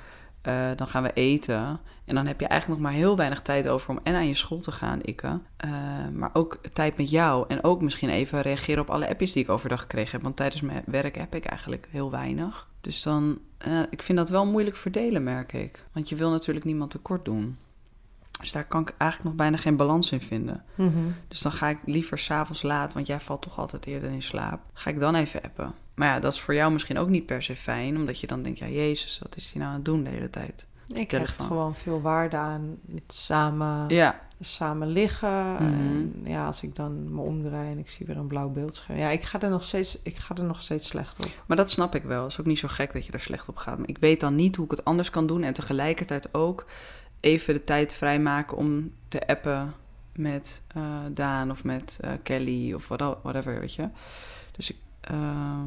[0.48, 1.80] Eh, dan gaan we eten.
[2.04, 4.34] En dan heb je eigenlijk nog maar heel weinig tijd over om en aan je
[4.34, 5.40] school te gaan, ikke.
[5.56, 5.70] Eh,
[6.12, 7.44] maar ook tijd met jou.
[7.48, 10.22] En ook misschien even reageren op alle appjes die ik overdag gekregen heb.
[10.22, 12.68] Want tijdens mijn werk heb ik eigenlijk heel weinig.
[12.80, 15.84] Dus dan, eh, ik vind dat wel moeilijk verdelen, merk ik.
[15.92, 17.56] Want je wil natuurlijk niemand tekort doen.
[18.40, 20.64] Dus daar kan ik eigenlijk nog bijna geen balans in vinden.
[20.74, 21.06] Mhm.
[21.28, 24.60] Dus dan ga ik liever s'avonds laat, want jij valt toch altijd eerder in slaap.
[24.72, 25.74] Ga ik dan even appen.
[25.98, 28.42] Maar ja, dat is voor jou misschien ook niet per se fijn, omdat je dan
[28.42, 30.66] denkt, ja, Jezus, wat is hij nou aan het doen de hele tijd?
[30.94, 35.52] Ik hecht gewoon veel waarde aan het samen, Ja, samen liggen.
[35.52, 35.62] Mhm.
[35.64, 38.98] En ja, als ik dan me omdraai en ik zie weer een blauw beeldscherm.
[38.98, 41.26] Ja, ik ga er nog steeds, ik ga er nog steeds slecht op.
[41.46, 42.22] maar dat snap ik wel.
[42.22, 43.78] Het is ook niet zo gek dat je er slecht op gaat.
[43.78, 46.66] Maar ik weet dan niet hoe ik het anders kan doen en tegelijkertijd ook
[47.20, 49.74] even de tijd vrijmaken om te appen
[50.14, 53.88] met eh, Daan of met eh, Kelly of what- whatever, weet je.
[54.52, 55.60] Dus ik, eh,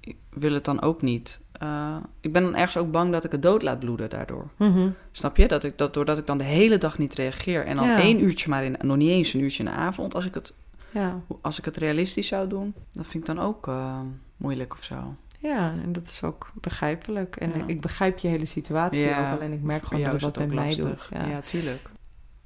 [0.00, 1.40] ik wil het dan ook niet.
[1.52, 4.48] Eh, ik ben dan ergens ook bang dat ik het dood laat bloeden daardoor.
[5.12, 5.48] Snap je?
[5.48, 7.98] Dat ik dat doordat ik dan de hele dag niet reageer en dan Ja.
[8.00, 10.52] één uurtje maar in, nog niet eens een uurtje in de avond, als ik het,
[10.90, 11.20] Ja.
[11.40, 14.00] als ik het realistisch zou doen, dat vind ik dan ook eh,
[14.36, 15.14] moeilijk of zo.
[15.38, 17.36] ja, en dat is ook begrijpelijk.
[17.36, 17.64] En Ja.
[17.66, 19.16] ik begrijp je hele situatie ook.
[19.38, 21.08] Alleen ik merk gewoon dat het ook bij mij doet.
[21.12, 21.40] Ja.
[21.40, 21.90] tuurlijk.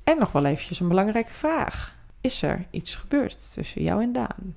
[0.05, 1.95] En nog wel eventjes een belangrijke vraag.
[2.21, 4.55] Is er iets gebeurd tussen jou en Daan?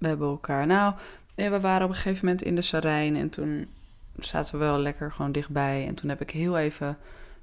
[0.00, 0.66] We hebben elkaar.
[0.66, 0.94] Nou,
[1.34, 3.66] ja, we waren op een gegeven moment in de Sarijn en toen
[4.18, 5.86] zaten we wel lekker gewoon dichtbij.
[5.86, 6.98] En toen heb ik heel even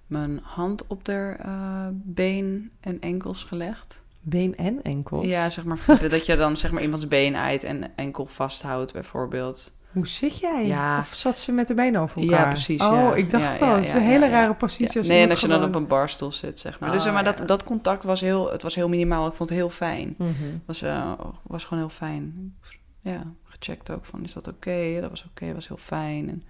[0.08, 4.02] mijn hand op haar eh, been en enkels gelegd.
[4.22, 5.26] Been en enkels?
[5.26, 9.72] Ja, zeg maar dat je dan zeg maar iemands been uit en enkel vasthoudt bijvoorbeeld.
[9.98, 10.66] Hoe zit jij?
[10.66, 11.00] Ja.
[11.00, 12.40] Of zat ze met de benen over elkaar?
[12.40, 12.82] Ja, precies.
[12.82, 13.14] Oh, ja.
[13.16, 14.98] ik dacht al, ja, het is een hele rare positie.
[15.00, 16.90] Als Nee, en als je dan op een barstoel zit, zeg maar.
[16.90, 17.32] dus Oh, zeg maar ja.
[17.32, 19.28] dat, dat contact was heel, het was heel minimaal.
[19.28, 20.16] Ik vond het heel fijn.
[20.18, 20.34] Mhm.
[20.66, 21.12] was, eh,
[21.44, 22.56] was gewoon heel fijn.
[23.02, 24.98] Ja, gecheckt ook van, is dat oké?
[25.02, 26.30] Dat was oké, was heel fijn.
[26.30, 26.44] En,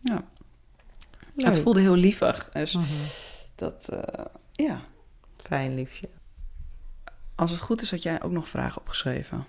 [0.00, 0.24] ja,
[1.36, 2.50] het voelde heel lievig.
[2.52, 2.84] Dus Mhm.
[3.54, 4.80] dat, eh, ja.
[5.42, 6.08] Fijn, liefje.
[7.34, 9.44] Als het goed is, had jij ook nog vragen opgeschreven.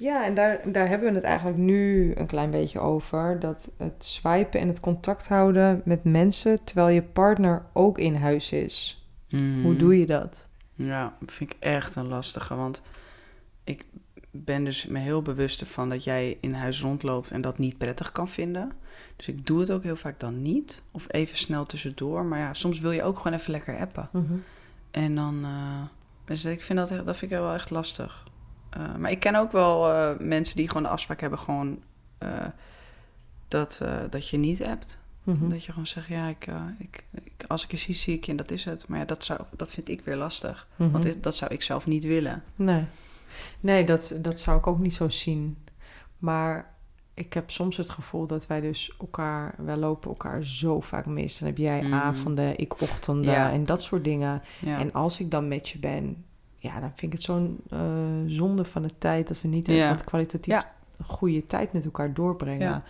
[0.00, 3.40] Ja, en daar, daar hebben we het eigenlijk nu een klein beetje over.
[3.40, 8.52] Dat het swipen en het contact houden met mensen terwijl je partner ook in huis
[8.52, 9.06] is.
[9.62, 10.46] Hoe doe je dat?
[10.74, 12.54] Ja, dat vind ik echt een lastige.
[12.54, 12.82] Want
[13.64, 13.84] ik
[14.30, 18.12] ben dus me heel bewust ervan dat jij in huis rondloopt en dat niet prettig
[18.12, 18.72] kan vinden.
[19.16, 20.82] Dus ik doe het ook heel vaak dan niet.
[20.90, 22.24] Of even snel tussendoor.
[22.24, 24.08] Maar ja, soms wil je ook gewoon even lekker appen.
[24.90, 25.44] En dan.
[25.44, 25.82] eh,
[26.24, 28.26] dus ik vind dat, dat vind ik wel echt lastig.
[28.70, 31.78] Eh, maar ik ken ook wel eh, mensen die gewoon de afspraak hebben, gewoon
[32.18, 32.28] eh,
[33.48, 34.98] dat, dat je niet appt.
[35.22, 35.48] Mhm.
[35.48, 36.46] Dat je gewoon zegt, ja, ik,
[36.78, 38.88] ik, ik- als ik je zie, zie ik je en dat is het.
[38.88, 40.68] Maar ja, dat, zou, dat vind ik weer lastig.
[40.76, 40.90] Mhm.
[40.90, 42.42] Want dit- dat zou ik zelf niet willen.
[42.56, 42.84] Nee,
[43.60, 45.58] nee dat, dat zou ik ook niet zo zien.
[46.18, 46.74] Maar
[47.14, 49.54] ik heb soms het gevoel dat wij dus elkaar...
[49.58, 51.38] Wij lopen elkaar zo vaak mis.
[51.38, 51.94] Dan heb jij Mhm.
[51.94, 53.52] avonden, ik ochtenden Ja.
[53.52, 54.42] en dat soort dingen.
[54.60, 54.78] Ja.
[54.78, 56.24] En als ik dan met je ben...
[56.58, 57.78] Ja, dan vind ik het zo'n eh,
[58.26, 59.28] zonde van de tijd...
[59.28, 59.88] dat we niet Ja.
[59.88, 60.66] wat kwalitatief
[61.04, 62.82] goede tijd met elkaar doorbrengen.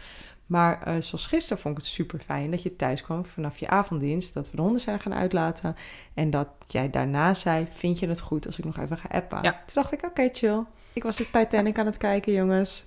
[0.47, 3.69] Maar eh, zoals gisteren vond ik het super fijn dat je thuis kwam vanaf je
[3.69, 4.35] avonddienst.
[4.35, 5.77] Dat we de honden zijn gaan uitlaten.
[6.15, 9.43] En dat jij daarna zei: Vind je het goed als ik nog even ga appen?
[9.43, 9.53] Ja.
[9.53, 10.63] Toen dacht ik: Oké, chill.
[10.93, 12.87] Ik was de Titanic aan het kijken, jongens.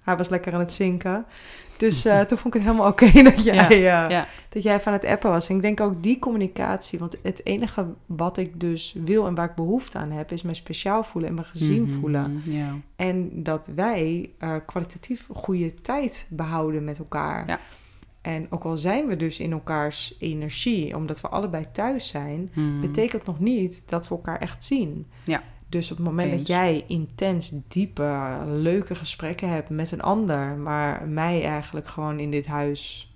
[0.00, 1.26] Hij was lekker aan het zinken.
[1.82, 4.26] Dus eh, toen vond ik het helemaal oké dat, jij, eh, ja.
[4.48, 5.48] dat jij van het appen was.
[5.48, 6.98] En ik denk ook die communicatie.
[6.98, 10.54] Want het enige wat ik dus wil en waar ik behoefte aan heb, is me
[10.54, 12.42] speciaal voelen en me gezien Mhm, voelen.
[12.96, 17.46] En dat wij eh, kwalitatief goede tijd behouden met elkaar.
[17.48, 17.58] Ja.
[18.20, 22.80] En ook al zijn we dus in elkaars energie, omdat we allebei thuis zijn, Mhm.
[22.80, 25.06] betekent nog niet dat we elkaar echt zien.
[25.24, 25.42] Ja.
[25.72, 26.38] Dus op het moment Eens.
[26.38, 32.30] dat jij intens, diepe, leuke gesprekken hebt met een ander, maar mij eigenlijk gewoon in
[32.30, 33.12] dit huis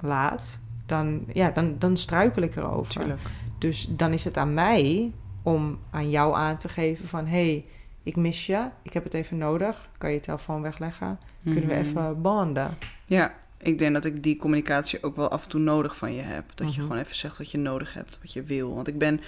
[0.00, 2.92] laat, dan, ja, dan, dan struikel ik erover.
[2.92, 3.20] Tuurlijk.
[3.58, 7.26] Dus dan is het aan mij om aan jou aan te geven van...
[7.26, 7.64] hé, hey,
[8.02, 9.88] ik mis je, ik heb het even nodig.
[9.98, 11.18] Kan je je telefoon wegleggen?
[11.44, 11.82] Kunnen we Mhm.
[11.84, 12.76] even banden?
[13.06, 16.20] Ja, ik denk dat ik die communicatie ook wel af en toe nodig van je
[16.22, 16.44] heb.
[16.54, 16.88] Dat je Mhm.
[16.88, 18.74] gewoon even zegt wat je nodig hebt, wat je wil.
[18.74, 19.20] Want ik ben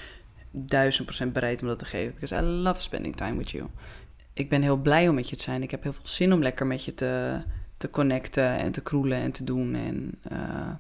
[0.56, 2.14] duizend procent bereid om dat te geven.
[2.14, 3.66] Because I love spending time with you.
[4.32, 5.62] Ik ben heel blij om met je te zijn.
[5.62, 7.42] Ik heb heel veel zin om lekker met je te,
[7.76, 9.74] te connecten en te kroelen en te doen.
[9.74, 10.70] En, eh,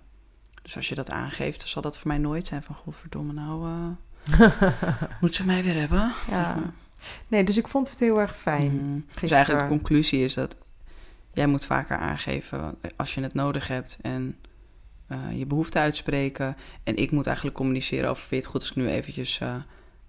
[0.62, 2.74] dus als je dat aangeeft, dan zal dat voor mij nooit zijn van...
[2.74, 4.62] Godverdomme, nou eh,
[5.20, 6.12] moet ze mij weer hebben.
[6.30, 6.72] Ja.
[7.28, 8.74] Nee, dus ik vond het heel erg fijn.
[8.74, 9.20] Mhm.
[9.20, 10.56] Dus eigenlijk de conclusie is dat
[11.32, 14.36] jij moet vaker aangeven als je het nodig hebt en
[15.06, 16.56] eh, je behoefte uitspreken.
[16.82, 19.54] En ik moet eigenlijk communiceren over, vind je het goed als ik nu eventjes eh,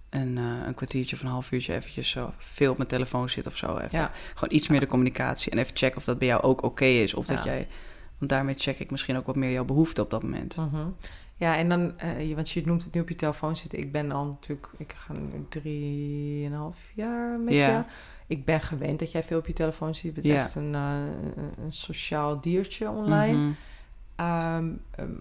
[0.10, 3.58] een, eh, een kwartiertje of een half uurtje eventjes veel op mijn telefoon zit of
[3.58, 3.78] zo.
[3.78, 4.00] Even.
[4.00, 4.12] Ja.
[4.34, 7.14] Gewoon iets meer de communicatie en even checken of dat bij jou ook oké is.
[7.14, 7.68] Of dat jij
[8.18, 10.56] Want daarmee check ik misschien ook wat meer jouw behoefte op dat moment.
[10.56, 10.88] Mhm.
[11.38, 13.80] Ja, en dan, eh, want je noemt het nu op je telefoon zitten.
[13.80, 17.84] Ik ben al natuurlijk, ik ga nu drieënhalf jaar met je.
[18.28, 20.16] Ik ben gewend dat jij veel op je telefoon zit.
[20.16, 23.38] Je bent echt een, een sociaal diertje online.
[23.38, 23.52] Ehm,
[24.16, 24.72] ehm,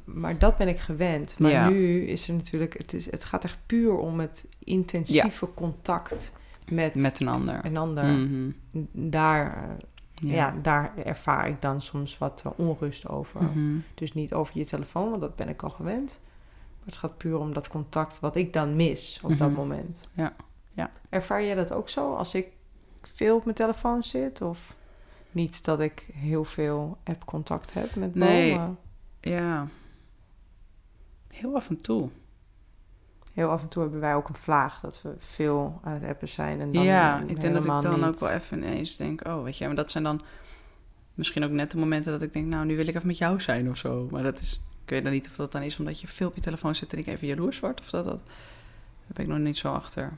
[0.05, 1.39] maar dat ben ik gewend.
[1.39, 1.69] Maar Ja.
[1.69, 6.33] nu is er natuurlijk, het, is, het gaat echt puur om het intensieve contact
[6.69, 7.61] met, Met een ander.
[7.65, 8.05] een ander.
[8.05, 8.51] Mhm.
[8.93, 10.55] Daar, eh, ja.
[10.63, 13.43] daar ervaar ik dan soms wat eh, onrust over.
[13.43, 13.77] Mhm.
[13.95, 16.21] Dus niet over je telefoon, want dat ben ik al gewend.
[16.79, 19.59] Maar het gaat puur om dat contact wat ik dan mis op dat Mhm.
[19.59, 20.09] moment.
[20.13, 20.35] Ja,
[20.73, 20.91] ja.
[21.09, 22.47] Ervaar jij dat ook zo als ik
[23.03, 24.43] veel op mijn telefoon zit?
[24.43, 24.77] Of
[25.31, 28.55] niet dat ik heel veel app-contact heb met Nee.
[28.55, 28.79] bomen?
[29.25, 29.69] Ja.
[31.29, 32.09] Heel af en toe.
[33.33, 36.29] Heel af en toe hebben wij ook een vlaag dat we veel aan het appen
[36.29, 36.61] zijn.
[36.61, 38.05] En dan ja, ik denk dat ik dan niet.
[38.05, 40.23] ook wel even ineens denk, oh, weet je, maar dat zijn dan
[41.15, 43.41] misschien ook net de momenten dat ik denk, nou, nu wil ik even met jou
[43.41, 44.09] zijn of zo.
[44.11, 46.35] Maar dat is, ik weet dan niet of dat dan is omdat je veel op
[46.35, 48.23] je telefoon zit en ik even jaloers word of dat dat.
[49.05, 50.13] Daar ben ik nog niet zo achter.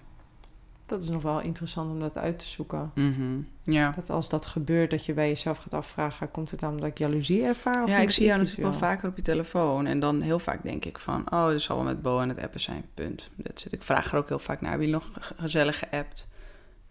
[0.86, 2.90] Dat is nog wel interessant om dat uit te zoeken.
[2.94, 3.38] Mhm.
[3.62, 3.90] Ja.
[3.90, 6.30] Dat als dat gebeurt, dat je bij jezelf gaat afvragen...
[6.30, 7.82] komt het dan omdat ik jaloezie ervaar?
[7.82, 9.86] Of Ja, ik zie jou natuurlijk wel vaker op je telefoon.
[9.86, 12.42] En dan heel vaak denk ik van, oh, dit zal wel met Bo en het
[12.42, 13.30] appen zijn, punt.
[13.34, 13.72] Dat zit.
[13.72, 16.28] Ik vraag er ook heel vaak naar, hebben jullie nog ge- gezellig geappt?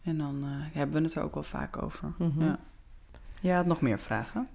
[0.03, 2.13] En dan eh, hebben we het er ook wel vaak over.
[2.17, 2.43] Mhm.
[2.43, 2.59] Ja.
[3.39, 4.47] Je had nog meer vragen?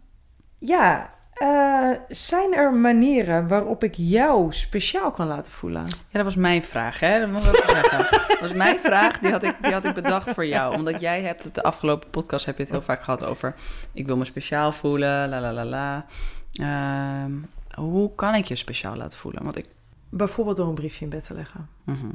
[0.59, 5.85] Ja, eh, zijn er manieren waarop ik jou speciaal kan laten voelen?
[5.85, 7.21] Ja, dat was mijn vraag, hè?
[7.21, 7.99] Dat moet ik zeggen.
[8.29, 10.75] Dat was mijn vraag, die had, ik, die had ik bedacht voor jou.
[10.75, 13.55] Omdat jij hebt het de afgelopen podcast heb je het heel vaak gehad over...
[13.93, 16.07] ik wil me speciaal voelen, la la la la.
[16.53, 17.33] Ehm,
[17.75, 19.43] hoe kan ik je speciaal laten voelen?
[19.43, 19.67] Want ik...
[20.11, 21.69] Bijvoorbeeld door een briefje in bed te leggen.
[21.85, 22.07] Mhm.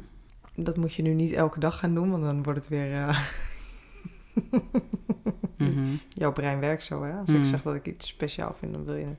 [0.54, 3.18] Dat moet je nu niet elke dag gaan doen, want dan wordt het weer...
[5.56, 5.94] Mhm.
[6.08, 7.12] Jouw brein werkt zo, hè?
[7.18, 7.36] Als Mm.
[7.36, 9.14] ik zeg dat ik iets speciaal vind, dan wil je...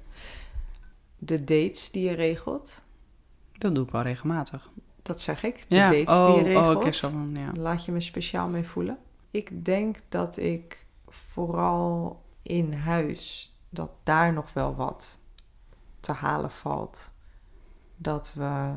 [1.18, 2.82] De dates die je regelt,
[3.52, 4.70] Dat doe ik wel regelmatig.
[5.02, 5.66] dat zeg ik.
[5.68, 6.66] De Ja, dates oh, die je regelt.
[6.66, 7.52] oh oké, zo van, ja.
[7.54, 8.98] Laat je me speciaal mee voelen?
[9.32, 15.20] Ik denk dat ik vooral in huis, dat daar nog wel wat
[16.00, 17.12] te halen valt.
[17.96, 18.72] Dat we,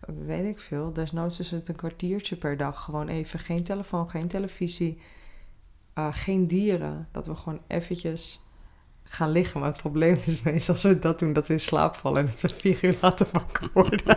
[0.00, 2.84] weet ik veel, desnoods is het een kwartiertje per dag.
[2.84, 5.00] Gewoon even geen telefoon, geen televisie,
[5.98, 7.08] eh, geen dieren.
[7.12, 8.46] Dat we gewoon eventjes
[9.04, 9.60] gaan liggen.
[9.60, 12.26] Maar het probleem is meestal als we dat doen, dat we in slaap vallen en
[12.26, 14.02] dat we vier uur later wakker worden.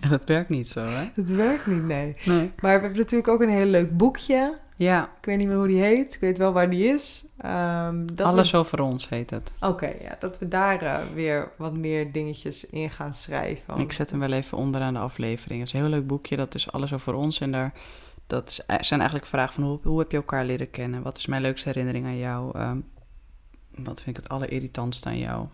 [0.00, 1.04] Ja, dat werkt niet zo, hè?
[1.14, 2.16] Het werkt niet, nee.
[2.24, 2.38] Nee.
[2.38, 4.58] Maar we hebben natuurlijk ook een heel leuk boekje.
[4.76, 6.14] Ja, Ik weet niet meer hoe die heet.
[6.14, 7.24] Ik weet wel waar die is.
[7.38, 9.52] Ehm, dat alles we- over ons heet het.
[9.60, 13.76] Oké, ja, dat we daar eh, weer wat meer dingetjes in gaan schrijven.
[13.76, 15.58] Ik zet hem wel even onderaan de aflevering.
[15.60, 17.40] Het is een heel leuk boekje, dat is alles over ons.
[17.40, 17.72] En daar
[18.26, 21.02] dat is, eh, zijn eigenlijk vragen van hoe, hoe heb je elkaar leren kennen?
[21.02, 22.58] Wat is mijn leukste herinnering aan jou?
[22.58, 22.78] Ehm,
[23.76, 25.46] wat vind ik het allerirritantste aan jou?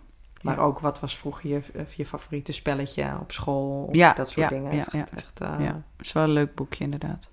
[0.42, 0.60] Maar Ja.
[0.62, 1.60] ook, wat was vroeger je,
[1.96, 3.82] je favoriete spelletje op school?
[3.84, 4.74] Of Ja, dat soort ja, dingen.
[4.76, 5.06] ja, ja.
[5.16, 5.58] echt, eh, Ja.
[5.64, 5.82] ja.
[5.96, 7.30] Het is wel een leuk boekje, inderdaad.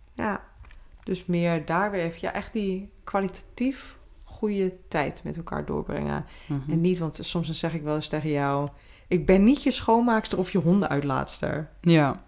[1.04, 6.26] Dus meer daar weer even, ja, echt die kwalitatief goede tijd met elkaar doorbrengen.
[6.48, 6.72] Mhm.
[6.72, 8.70] En niet, want soms dan zeg ik wel eens tegen jou...
[9.08, 11.70] Ik ben niet je schoonmaakster of je hondenuitlaatster.
[11.82, 12.24] Ja,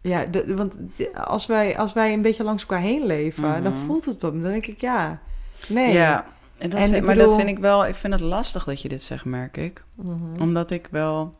[0.00, 0.74] Ja, de- want
[1.14, 3.82] als wij, als wij een beetje langs elkaar heen leven, dan Mhm.
[3.84, 4.42] voelt het op me.
[4.42, 5.20] Dan denk ik, ja,
[5.68, 5.92] nee.
[5.92, 6.26] ja.
[6.58, 8.82] En dat En vind- maar bedoel- dat vind ik wel, ik vind het lastig dat
[8.82, 9.84] je dit zegt, merk ik.
[9.94, 10.40] Mhm.
[10.40, 11.34] Omdat ik wel,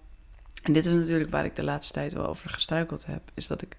[0.63, 3.63] en dit is natuurlijk waar ik de laatste tijd wel over gestruikeld heb, is dat
[3.63, 3.77] ik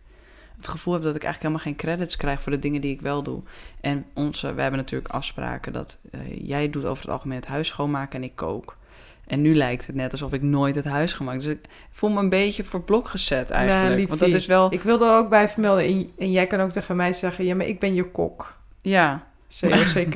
[0.58, 3.02] het gevoel heb dat ik eigenlijk helemaal geen credits krijg voor de dingen die ik
[3.02, 3.42] wel doe.
[3.82, 7.68] En onze, we hebben natuurlijk afspraken dat eh, jij doet over het algemeen het huis
[7.68, 8.78] schoonmaken en ik kook.
[9.28, 11.42] En nu lijkt het net alsof ik nooit het huis gemaakt.
[11.42, 13.90] Dus ik voel me een beetje voor blok gezet eigenlijk.
[13.90, 14.08] liefie.
[14.08, 16.72] Want dat is wel, Ik wil er ook bij vermelden, en, en jij kan ook
[16.72, 17.46] tegen mij zeggen...
[17.46, 18.58] ja, maar ik ben je kok.
[18.82, 19.24] ja,
[19.60, 20.14] C-O-C-K.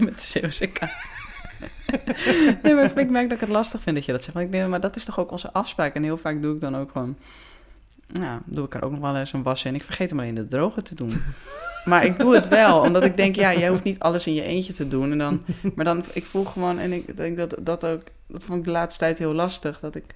[0.00, 0.78] met de COCK.
[2.62, 4.34] nee, maar ik merk dat ik het lastig vind dat je dat zegt.
[4.34, 5.94] Want ik denk, maar dat is toch ook onze afspraak.
[5.94, 7.16] En heel vaak doe ik dan ook gewoon...
[8.06, 9.74] Nou, doe ik er ook nog wel eens een was in.
[9.74, 11.12] Ik vergeet hem alleen de droge te doen.
[11.84, 14.42] Maar ik doe het wel, omdat ik denk, ja, jij hoeft niet alles in je
[14.42, 15.10] eentje te doen.
[15.12, 15.42] En dan,
[15.74, 18.70] maar dan, ik voel gewoon, en ik denk dat dat ook, dat vond ik de
[18.70, 20.14] laatste tijd heel lastig, dat ik,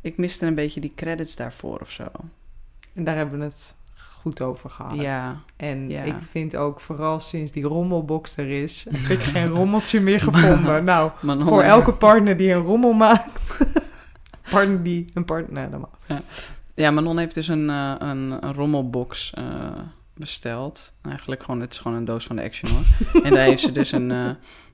[0.00, 2.04] ik miste een beetje die credits daarvoor of zo.
[2.94, 3.76] En daar hebben we het
[4.20, 4.96] goed over gehad.
[4.96, 6.02] Ja, En Ja.
[6.02, 8.86] ik vind ook, vooral sinds die rommelbox er is...
[8.90, 10.84] heb ik geen rommeltje meer gevonden.
[10.84, 13.56] Nou, voor elke partner die een rommel maakt...
[14.50, 15.52] partner die een partner...
[15.52, 16.20] Nee, dat mag.
[16.74, 19.44] Ja, Manon heeft dus een, eh, een, een rommelbox eh,
[20.18, 20.98] besteld.
[21.02, 22.84] Eigenlijk gewoon, het is gewoon een doos van de Action hoor.
[23.24, 24.30] en daar heeft ze dus een, eh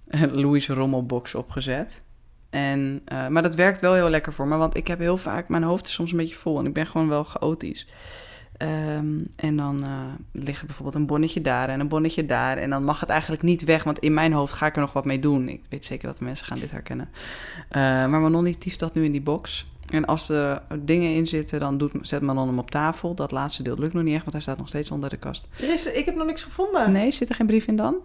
[0.09, 2.03] een Louis rommelbox opgezet.
[2.51, 5.49] En, eh, maar dat werkt wel heel lekker voor me, want ik heb heel vaak,
[5.49, 7.87] mijn hoofd is soms een beetje vol en ik ben gewoon wel chaotisch.
[8.57, 10.01] Ehm, en dan uh,
[10.33, 12.57] ligt er bijvoorbeeld een bonnetje daar en een bonnetje daar.
[12.57, 14.93] En dan mag het eigenlijk niet weg, want in mijn hoofd ga ik er nog
[14.93, 15.49] wat mee doen.
[15.49, 17.09] Ik weet zeker dat de mensen gaan dit herkennen.
[17.09, 19.67] Uh, maar Manon die tieft dat nu in die box.
[19.93, 23.15] En als er dingen in zitten, dan doet, zet Manon hem op tafel.
[23.15, 25.49] Dat laatste deel lukt nog niet echt, want hij staat nog steeds onder de kast.
[25.61, 26.93] Er is, ik heb nog niks gevonden.
[26.93, 27.97] Nee, zit er geen brief in dan?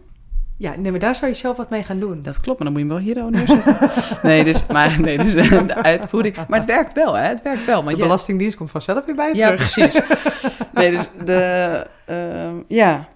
[0.59, 2.21] Ja, nee, maar daar zou je zelf wat mee gaan doen.
[2.21, 3.89] Dat klopt, maar dan moet je hem wel hier neerzetten.
[4.29, 6.35] nee, dus, maar, nee, dus de uitvoering.
[6.47, 7.27] Maar het werkt wel, hè?
[7.27, 7.83] Het werkt wel.
[7.83, 9.73] de Belastingdienst komt vanzelf weer bij je ja, terug.
[9.73, 10.01] precies.
[10.73, 11.87] nee, dus de...
[12.09, 13.07] Uh, ja,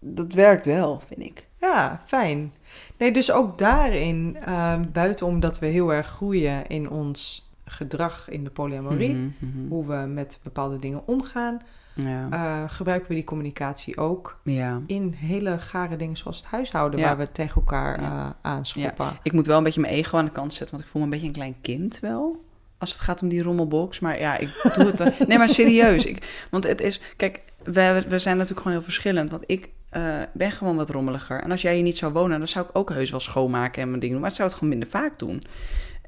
[0.00, 1.46] dat werkt wel, vind ik.
[1.60, 2.54] Ja, fijn.
[2.96, 8.44] Nee, dus ook daarin, uh, buiten omdat we heel erg groeien in ons gedrag in
[8.44, 9.68] de polyamorie, Mm -hmm.
[9.68, 11.60] hoe we met bepaalde dingen omgaan,
[11.94, 12.28] ja.
[12.32, 14.80] uh, gebruiken we die communicatie ook ja.
[14.86, 17.06] in hele gare dingen zoals het huishouden, Ja.
[17.06, 19.18] waar we tegen elkaar uh, aanschoppen.
[19.22, 21.06] Ik moet wel een beetje mijn ego aan de kant zetten, want ik voel me
[21.06, 22.46] een beetje een klein kind wel.
[22.78, 24.00] Als het gaat om die rommelbox.
[24.00, 24.96] Maar ja, ik doe het.
[24.96, 26.04] dan- Nee, maar serieus.
[26.04, 27.00] Ik, want het is.
[27.16, 29.30] Kijk, we, we zijn natuurlijk gewoon heel verschillend.
[29.30, 30.02] Want ik eh,
[30.34, 31.42] ben gewoon wat rommeliger.
[31.42, 33.88] En als jij hier niet zou wonen, dan zou ik ook heus wel schoonmaken en
[33.88, 34.20] mijn dingen doen.
[34.22, 35.42] Maar ik zou het gewoon minder vaak doen.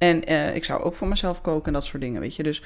[0.00, 2.42] En eh, ik zou ook voor mezelf koken en dat soort dingen, weet je.
[2.42, 2.62] Dus.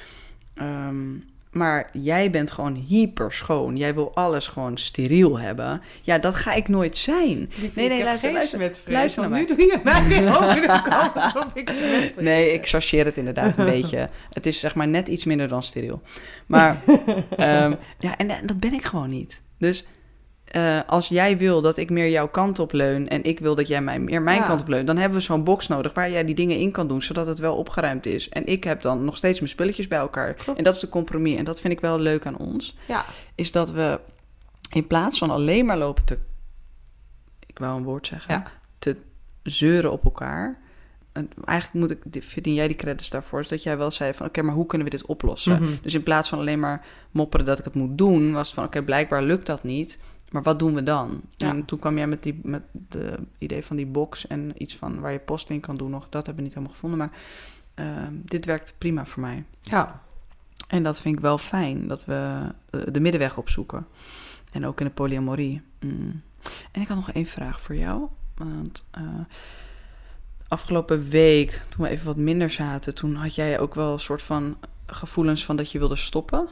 [0.55, 1.13] ehm,
[1.51, 3.77] maar jij bent gewoon hyper schoon.
[3.77, 5.81] Jij wil alles gewoon steriel hebben.
[6.01, 7.51] Ja, dat ga ik nooit zijn.
[7.73, 8.59] Nee, nee, luister, luister.
[8.59, 12.67] Luister, luister want naar nu doe je mij weer over de kant ik Nee, ik
[12.67, 14.09] chargeer het inderdaad een beetje.
[14.29, 16.01] Het is zeg maar net iets minder dan steriel.
[16.45, 16.77] Maar
[17.29, 19.41] ehm, ja, en, en dat ben ik gewoon niet.
[19.57, 19.85] Dus
[20.55, 23.67] eh, als jij wil dat ik meer jouw kant op leun en ik wil dat
[23.67, 24.45] jij mij meer mijn Ja.
[24.45, 26.87] kant op leunt, dan hebben we zo'n box nodig waar jij die dingen in kan
[26.87, 28.29] doen, zodat het wel opgeruimd is.
[28.29, 30.33] En ik heb dan nog steeds mijn spulletjes bij elkaar.
[30.33, 30.57] Klopt.
[30.57, 31.37] En dat is de compromis.
[31.37, 32.75] En dat vind ik wel leuk aan ons.
[32.87, 33.99] Ja, Is dat we
[34.71, 36.17] in plaats van alleen maar lopen te.
[37.45, 38.33] Ik wou een woord zeggen.
[38.33, 38.51] Ja.
[38.79, 38.95] Te
[39.43, 40.59] zeuren op elkaar.
[41.11, 43.39] En eigenlijk moet ik, verdien jij die credits daarvoor.
[43.39, 45.61] Is dat jij wel zei van oké, maar hoe kunnen we dit oplossen?
[45.63, 45.71] Mhm.
[45.81, 48.65] Dus in plaats van alleen maar mopperen dat ik het moet doen, was het van
[48.65, 49.99] oké, blijkbaar lukt dat niet.
[50.35, 51.21] Maar wat doen we dan?
[51.35, 51.49] Ja.
[51.49, 54.99] En toen kwam jij met, die, met de idee van die box en iets van
[54.99, 56.03] waar je post in kan doen nog.
[56.09, 57.11] Dat hebben we niet helemaal gevonden, maar
[57.73, 59.43] ehm, dit werkt prima voor mij.
[59.61, 60.03] ja.
[60.67, 63.87] En dat vind ik wel fijn, dat we eh, de middenweg opzoeken.
[64.51, 65.61] En ook in de polyamorie.
[65.79, 66.21] Mm.
[66.71, 68.07] En ik had nog één vraag voor jou.
[68.35, 69.03] Want eh,
[70.47, 72.95] afgelopen week, toen we even wat minder zaten...
[72.95, 76.47] toen had jij ook wel een soort van gevoelens van dat je wilde stoppen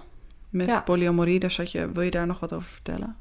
[0.49, 0.81] met Ja.
[0.81, 1.39] polyamorie.
[1.39, 3.17] Daar zat je, wil je daar nog wat over vertellen?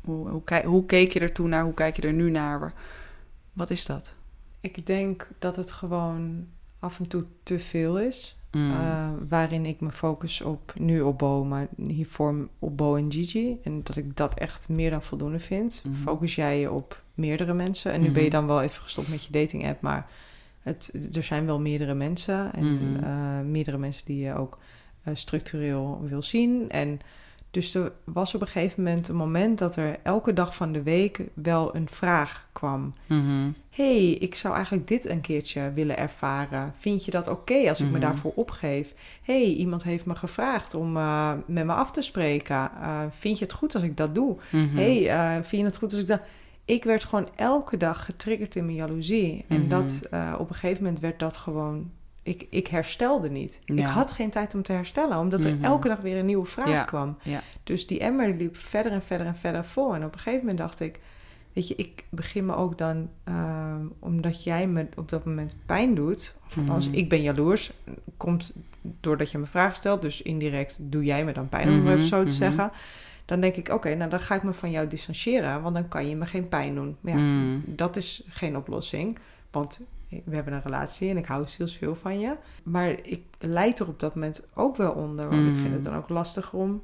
[0.00, 1.64] Hoe, hoe, kijk- hoe keek je er toen naar?
[1.64, 2.72] Hoe kijk je er nu naar?
[3.52, 4.16] Wat is dat?
[4.60, 6.46] Ik denk dat het gewoon
[6.78, 8.34] af en toe te veel is.
[8.52, 8.70] Mm.
[8.70, 13.58] Eh, waarin ik me focus op, nu op Bo, maar hiervoor op Bo en Gigi.
[13.62, 15.82] En dat ik dat echt meer dan voldoende vind.
[15.84, 15.94] Mhm.
[15.94, 17.92] Focus jij je op meerdere mensen.
[17.92, 18.36] En nu ben je Mhm.
[18.36, 20.06] dan wel even gestopt met je dating app, maar
[20.60, 22.52] het, er zijn wel meerdere mensen.
[22.54, 23.04] En Mhm.
[23.04, 24.58] eh, meerdere mensen die je ook
[25.02, 26.70] eh, structureel wil zien.
[26.70, 27.00] En
[27.50, 30.82] dus er was op een gegeven moment een moment dat er elke dag van de
[30.82, 33.50] week wel een vraag kwam Mhm.
[33.70, 36.74] hey, ik zou eigenlijk dit een keertje willen ervaren.
[36.78, 38.00] Vind je dat oké als ik me Mhm.
[38.00, 38.94] daarvoor opgeef?
[39.22, 42.70] hey, iemand heeft me gevraagd om eh, met me af te spreken.
[42.80, 44.36] Eh, vind je het goed als ik dat doe?
[44.50, 44.76] Mhm.
[44.76, 46.20] hey, eh, vind je het goed als ik dat...
[46.64, 49.44] Ik werd gewoon elke dag getriggerd in mijn jaloezie.
[49.48, 49.94] En dat,
[50.38, 51.90] op een gegeven moment werd dat gewoon...
[52.22, 53.60] Ik, ik herstelde niet.
[53.64, 55.64] Ik had geen tijd om te herstellen, omdat er Mhm.
[55.64, 56.84] elke dag weer een nieuwe vraag Ja.
[56.84, 57.18] kwam.
[57.22, 57.40] Ja.
[57.64, 59.94] Dus die emmer liep verder en verder en verder vol.
[59.94, 61.00] En op een gegeven moment dacht ik,
[61.52, 65.94] weet je, ik begin me ook dan, ehm, omdat jij me op dat moment pijn
[65.94, 66.96] doet, of althans, Mhm.
[66.98, 67.72] ik ben jaloers,
[68.16, 68.52] komt
[69.00, 72.06] doordat je me vragen stelt, dus indirect doe jij me dan pijn, om het Mhm,
[72.06, 72.70] zo te zeggen.
[73.24, 76.08] Dan denk ik, oké, nou dan ga ik me van jou distancieren, want dan kan
[76.08, 76.96] je me geen pijn doen.
[77.00, 77.62] Maar ja, Mm.
[77.66, 79.18] dat is geen oplossing,
[79.50, 79.80] want
[80.24, 82.36] we hebben een relatie en ik hou zielsveel van je.
[82.62, 85.72] Maar ik leid er op dat moment ook wel onder, want ik vind Mm.
[85.72, 86.82] het dan ook lastig om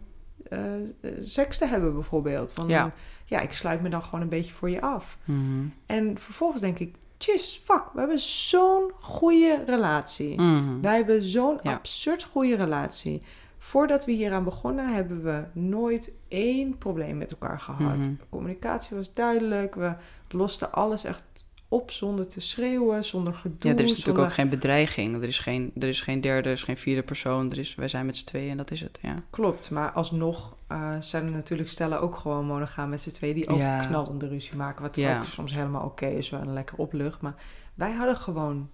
[0.48, 0.80] eh, eh,
[1.22, 2.54] seks te hebben bijvoorbeeld.
[2.54, 2.80] Want Ja.
[2.80, 2.92] dan-
[3.24, 5.16] ja, ik sluit me dan gewoon een beetje voor je af.
[5.24, 5.64] Mhm.
[5.86, 10.40] En vervolgens denk ik, tjus, fuck, we hebben zo'n goede relatie.
[10.40, 10.80] Mhm.
[10.80, 11.72] Wij hebben zo'n Ja.
[11.72, 13.22] absurd goede relatie.
[13.58, 17.96] Voordat we hieraan begonnen, hebben we nooit één probleem met elkaar gehad.
[17.96, 18.12] Mhm.
[18.30, 19.74] Communicatie was duidelijk.
[19.74, 19.92] We
[20.28, 21.22] losten alles echt
[21.68, 23.70] op zonder te schreeuwen, zonder gedoe.
[23.70, 25.14] Ja, er is natuurlijk ook geen bedreiging.
[25.14, 27.50] Er is geen, er is geen derde, er is geen vierde persoon.
[27.50, 29.14] Er is, wij zijn met z'n tweeën en dat is het, ja.
[29.30, 33.34] Klopt, maar alsnog eh, zijn er natuurlijk stellen ook gewoon monogaam met z'n tweeën...
[33.34, 33.86] die ook Ja.
[33.86, 34.82] knallende ruzie maken.
[34.82, 35.18] Wat Ja.
[35.18, 37.20] ook soms helemaal oké is, wel een lekker oplucht.
[37.20, 37.34] Maar
[37.74, 38.70] wij hadden gewoon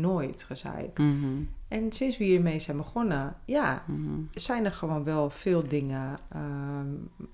[0.00, 0.98] nooit gezeik.
[0.98, 1.26] Mhm.
[1.68, 4.20] En sinds we hiermee zijn begonnen, ja, Mhm.
[4.34, 6.86] zijn er gewoon wel veel dingen ehm,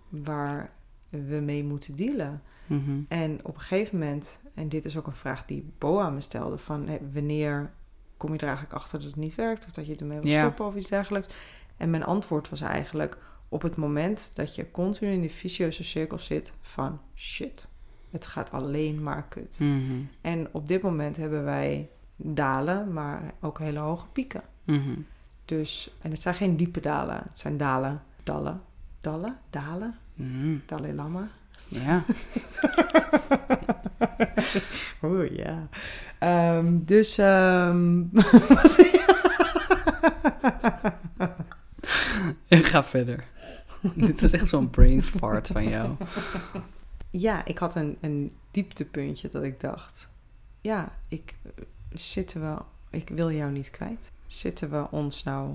[0.09, 0.71] waar
[1.09, 2.43] we mee moeten dealen.
[2.69, 3.01] Mhm.
[3.09, 6.21] En op een gegeven moment, en dit is ook een vraag die Bo aan me
[6.21, 7.73] stelde, van wanneer
[8.17, 10.41] kom je er eigenlijk achter dat het niet werkt of dat je ermee wil Ja.
[10.41, 11.35] stoppen of iets dergelijks.
[11.77, 16.19] En mijn antwoord was eigenlijk op het moment dat je continu in die vicieuze cirkel
[16.19, 17.69] zit van shit,
[18.11, 19.59] het gaat alleen maar kut.
[19.61, 20.01] Mhm.
[20.21, 24.43] En op dit moment hebben wij dalen, maar ook hele hoge pieken.
[24.65, 24.91] Mhm.
[25.45, 28.61] Dus, en het zijn geen diepe dalen, het zijn dalen, dallen,
[29.01, 29.95] dallen, dalen.
[30.67, 31.29] Dalai Lama.
[31.69, 32.05] Ja.
[35.03, 35.69] Oeh, ja.
[36.19, 37.19] Ehm, dus,
[42.59, 43.25] Ik ga verder.
[43.81, 45.95] Dit is echt zo'n brain fart van jou.
[47.11, 50.09] ja, ik had een, een dieptepuntje dat ik dacht,
[50.61, 51.35] ja, ik,
[51.93, 54.11] zitten we, ik wil jou niet kwijt.
[54.27, 55.55] Zitten we ons nou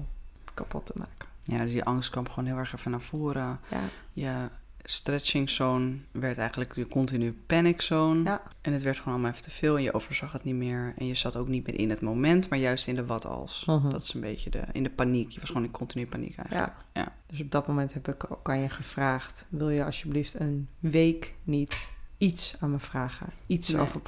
[0.53, 1.27] kapot te maken?
[1.43, 3.59] Ja, dus die angst kwam gewoon heel erg even naar voren.
[3.69, 3.81] Ja,
[4.13, 4.49] Je
[4.83, 8.23] stretching zone werd eigenlijk je continu panic zone.
[8.23, 8.41] Ja.
[8.61, 10.93] En het werd gewoon allemaal even te veel en je overzag het niet meer.
[10.97, 13.65] En je zat ook niet meer in het moment, maar juist in de wat als.
[13.65, 13.89] Mhm.
[13.89, 15.31] Dat is een beetje de, in de paniek.
[15.31, 16.73] Je was gewoon in continu paniek eigenlijk.
[16.93, 17.01] ja.
[17.01, 17.11] Ja.
[17.27, 21.35] Dus op dat moment heb ik ook aan je gevraagd, wil je alsjeblieft een week
[21.43, 23.27] niet iets aan me vragen?
[23.47, 23.81] Iets Nee.
[23.81, 24.01] over.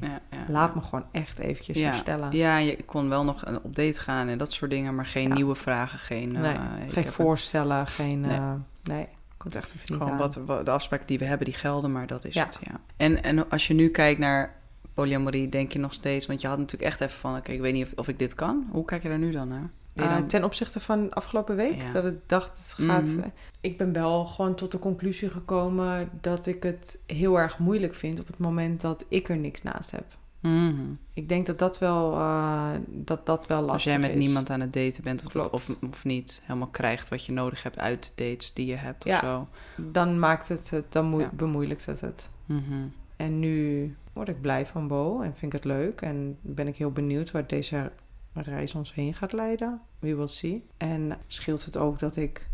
[0.00, 2.36] Ja, ja, Laat me gewoon echt eventjes herstellen.
[2.36, 5.32] Ja, je kon wel nog een op date gaan en dat soort dingen, maar geen
[5.32, 6.36] nieuwe vragen, geen...
[6.36, 8.20] eh, Nee, geen voorstellen, geen...
[8.20, 8.36] Nee.
[8.36, 8.52] eh,
[8.82, 9.06] nee,
[9.44, 12.24] komt echt even Gewoon wat, wat- de afspraken die we hebben, die gelden, maar dat
[12.24, 12.44] is Ja.
[12.44, 12.80] het, ja.
[12.96, 14.54] En, en als je nu kijkt naar
[14.94, 16.26] polyamorie, denk je nog steeds...
[16.26, 18.34] Want je had natuurlijk echt even van, oké, ik weet niet of, of ik dit
[18.34, 18.66] kan.
[18.70, 19.70] Hoe kijk je daar nu dan naar?
[19.92, 21.90] Dan- ten opzichte van afgelopen week, Ja.
[21.90, 23.06] dat ik dacht, het gaat...
[23.06, 23.28] Mhm.
[23.60, 28.20] Ik ben wel gewoon tot de conclusie gekomen dat ik het heel erg moeilijk vind
[28.20, 30.04] op het moment dat ik er niks naast heb.
[30.48, 30.82] Mhm.
[31.14, 34.24] Ik denk dat dat wel, eh, dat dat wel lastig Als jij met is.
[34.24, 37.62] niemand aan het daten bent of, dat- of, of niet helemaal krijgt wat je nodig
[37.62, 39.20] hebt uit de dates die je hebt of Ja.
[39.20, 39.48] zo.
[39.76, 41.30] Dan maakt het het, dan Ja.
[41.32, 42.30] bemoeilijkt het het.
[42.46, 42.74] Mhm.
[43.16, 46.00] En nu word ik blij van Bo en vind ik het leuk.
[46.00, 47.92] En ben ik heel benieuwd waar deze
[48.32, 49.80] reis ons heen gaat leiden.
[49.98, 50.64] We will see.
[50.76, 52.48] En scheelt het ook dat ik,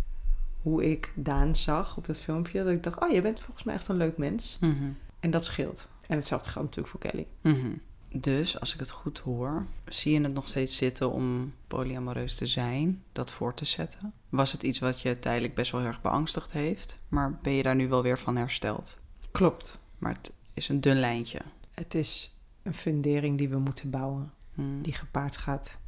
[0.62, 3.74] hoe ik Daan zag op dat filmpje, dat ik dacht, oh, je bent volgens mij
[3.74, 4.58] echt een leuk mens.
[4.60, 4.74] Mhm.
[5.20, 5.88] En dat scheelt.
[6.10, 7.26] En hetzelfde geldt natuurlijk voor Kelly.
[7.40, 7.72] Mhm.
[8.20, 12.46] Dus, als ik het goed hoor, zie je het nog steeds zitten om polyamoreus te
[12.46, 14.12] zijn, dat voor te zetten?
[14.28, 17.62] Was het iets wat je tijdelijk best wel heel erg beangstigd heeft, maar ben je
[17.62, 19.00] daar nu wel weer van hersteld?
[19.30, 19.80] Klopt.
[19.98, 21.38] Maar het is een dun lijntje.
[21.74, 24.32] Het is een fundering die we moeten bouwen.
[24.54, 24.82] Hmm.
[24.82, 25.78] Die gepaard gaat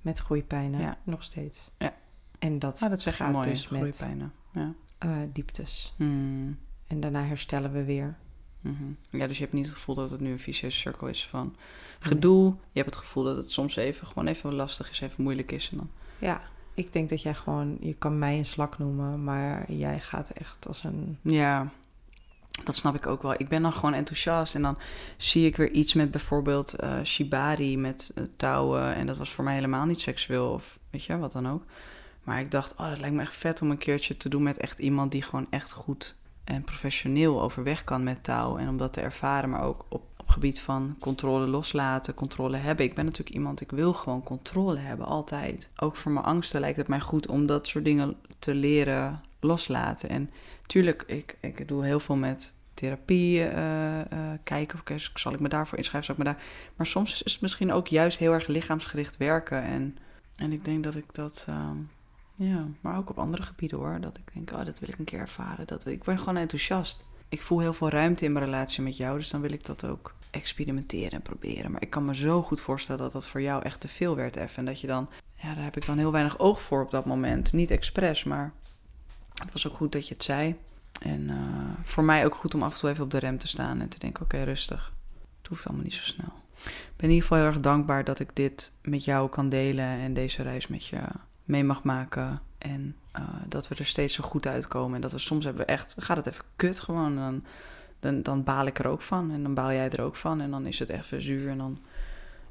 [0.00, 0.80] met groeipijnen.
[0.80, 0.98] Ja.
[1.04, 1.70] Nog steeds.
[1.78, 1.94] Ja.
[2.38, 4.32] En dat, Ah, dat gaat mooi, dus met groeipijnen.
[4.52, 4.74] Ja.
[4.98, 5.94] eh, dieptes.
[5.96, 6.58] Hmm.
[6.86, 8.16] En daarna herstellen we weer.
[8.64, 8.84] Mhm.
[9.10, 11.56] ja, dus je hebt niet het gevoel dat het nu een vicieuze cirkel is van
[11.98, 12.44] gedoe.
[12.72, 15.68] Je hebt het gevoel dat het soms even gewoon even lastig is, even moeilijk is.
[15.70, 15.90] En dan...
[16.18, 16.42] Ja,
[16.74, 17.76] ik denk dat jij gewoon...
[17.80, 21.18] Je kan mij een slak noemen, maar jij gaat echt als een...
[21.22, 21.72] Ja,
[22.64, 23.34] dat snap ik ook wel.
[23.38, 24.78] Ik ben dan gewoon enthousiast en dan
[25.16, 28.94] zie ik weer iets met bijvoorbeeld eh, shibari met eh, touwen.
[28.94, 31.62] En dat was voor mij helemaal niet seksueel of weet je, wat dan ook.
[32.22, 34.58] Maar ik dacht, oh, dat lijkt me echt vet om een keertje te doen met
[34.58, 38.58] echt iemand die gewoon echt goed en professioneel overweg kan met touw.
[38.58, 42.84] En om dat te ervaren, maar ook op, op gebied van controle loslaten, controle hebben.
[42.84, 45.70] Ik ben natuurlijk iemand, ik wil gewoon controle hebben, altijd.
[45.76, 50.08] Ook voor mijn angsten lijkt het mij goed om dat soort dingen te leren loslaten.
[50.08, 50.30] En
[50.66, 54.78] tuurlijk, ik, ik doe heel veel met therapie eh, eh, kijken.
[54.94, 56.14] Of zal ik me daarvoor inschrijven?
[56.14, 56.42] Zal ik me daar...
[56.76, 59.62] Maar soms is het misschien ook juist heel erg lichaamsgericht werken.
[59.62, 59.98] En,
[60.36, 61.44] en ik denk dat ik dat...
[61.48, 61.76] ehm,
[62.34, 64.00] ja, maar ook op andere gebieden hoor.
[64.00, 65.66] Dat ik denk, oh, dat wil ik een keer ervaren.
[65.66, 67.04] Dat ik ben gewoon enthousiast.
[67.28, 69.18] Ik voel heel veel ruimte in mijn relatie met jou.
[69.18, 71.70] Dus dan wil ik dat ook experimenteren en proberen.
[71.70, 74.36] Maar ik kan me zo goed voorstellen dat dat voor jou echt te veel werd
[74.36, 74.56] even.
[74.56, 75.08] En dat je dan...
[75.34, 77.52] Ja, daar heb ik dan heel weinig oog voor op dat moment.
[77.52, 78.52] Niet expres, maar
[79.34, 80.56] het was ook goed dat je het zei.
[81.02, 81.36] En eh,
[81.82, 83.88] voor mij ook goed om af en toe even op de rem te staan en
[83.88, 84.92] te denken: oké, rustig.
[85.38, 86.32] Het hoeft allemaal niet zo snel.
[86.64, 89.84] Ik ben in ieder geval heel erg dankbaar dat ik dit met jou kan delen
[89.84, 90.98] en deze reis met je
[91.44, 92.40] mee mag maken.
[92.58, 94.94] En eh, dat we er steeds zo goed uitkomen.
[94.94, 97.16] En dat we soms hebben echt, gaat het even kut gewoon.
[97.16, 97.44] Dan,
[98.00, 100.40] dan, dan baal ik er ook van en dan baal jij er ook van.
[100.40, 101.78] En dan is het even zuur en dan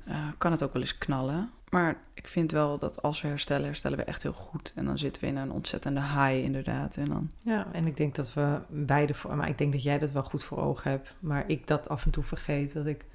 [0.05, 1.51] eh, kan het ook wel eens knallen.
[1.69, 4.71] Maar ik vind wel dat als we herstellen, herstellen we echt heel goed.
[4.75, 6.97] En dan zitten we in een ontzettende high inderdaad.
[6.97, 9.13] En dan Ja, en ik denk dat we beide...
[9.13, 11.15] Voor, maar ik denk dat jij dat wel goed voor ogen hebt.
[11.19, 12.73] Maar ik dat af en toe vergeet.
[12.73, 13.05] Dat ik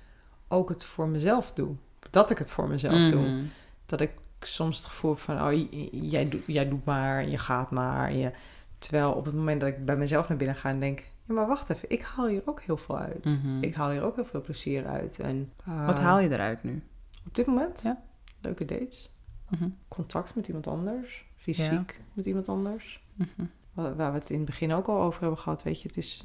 [0.49, 1.75] ook het voor mezelf doe.
[2.11, 3.29] Dat ik het voor mezelf doe.
[3.29, 3.45] Mhm.
[3.87, 4.11] Dat ik
[4.41, 5.43] soms het gevoel heb van...
[5.43, 8.13] Oh, jij, doet, jij doet maar, je gaat maar.
[8.15, 8.33] Je,
[8.79, 11.05] terwijl op het moment dat ik bij mezelf naar binnen ga en denk...
[11.25, 11.91] Ja, maar wacht even.
[11.91, 13.25] Ik haal hier ook heel veel uit.
[13.25, 13.63] Mhm.
[13.63, 15.19] Ik haal hier ook heel veel plezier uit.
[15.19, 16.83] En, eh, Wat haal je eruit nu?
[17.27, 17.81] Op dit moment?
[17.83, 18.03] Ja.
[18.41, 19.13] Leuke dates.
[19.49, 19.69] Mhm.
[19.89, 21.27] Contact met iemand anders.
[21.37, 23.05] Fysiek met iemand anders.
[23.15, 23.29] Mhm.
[23.73, 25.63] Waar waar we het in het begin ook al over hebben gehad.
[25.63, 26.25] Weet je, het is...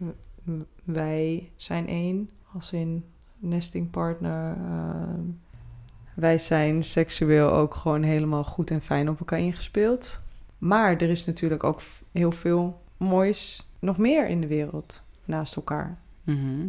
[0.00, 0.06] eh,
[0.84, 2.30] wij zijn één.
[2.52, 3.04] Als in
[3.38, 4.56] nesting partner.
[4.56, 5.14] eh,
[6.18, 10.20] wij zijn seksueel ook gewoon helemaal goed en fijn op elkaar ingespeeld.
[10.58, 11.80] Maar er is natuurlijk ook
[12.12, 15.98] heel veel moois nog meer in de wereld naast elkaar.
[16.24, 16.68] Mhm.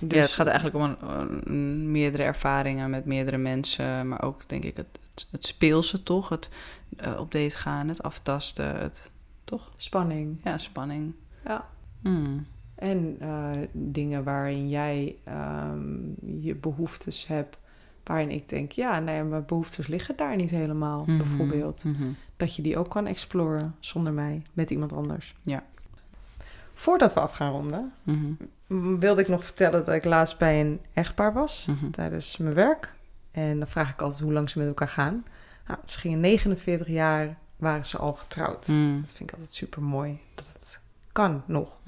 [0.00, 4.48] Dus, ja, het gaat eigenlijk om een, een- meerdere ervaringen met meerdere mensen, maar ook
[4.48, 6.48] denk ik het, het, het speelse toch, het
[6.96, 9.10] eh, op date gaan, het aftasten, het
[9.44, 10.40] toch, spanning.
[10.44, 11.12] ja, spanning.
[11.44, 11.68] Ja.
[12.02, 12.46] Hmm.
[12.74, 15.96] En eh, dingen waarin jij ehm,
[16.40, 17.58] je behoeftes hebt.
[18.08, 21.16] Waarin ik denk, ja, nee, mijn behoeftes liggen daar niet helemaal, Mhm.
[21.16, 21.84] bijvoorbeeld.
[21.84, 22.08] Mhm.
[22.36, 25.34] Dat je die ook kan exploren zonder mij, met iemand anders.
[25.42, 25.62] Ja.
[26.74, 28.98] Voordat we af gaan ronden, Mhm.
[28.98, 32.92] wilde ik nog vertellen dat ik laatst bij een echtpaar was tijdens mijn werk.
[33.30, 35.24] En dan vraag ik altijd hoe lang ze met elkaar gaan.
[35.66, 38.66] Nou, ze gingen 49 jaar, waren ze al getrouwd.
[38.66, 40.80] Dat vind ik altijd super mooi, dat het
[41.12, 41.78] kan nog.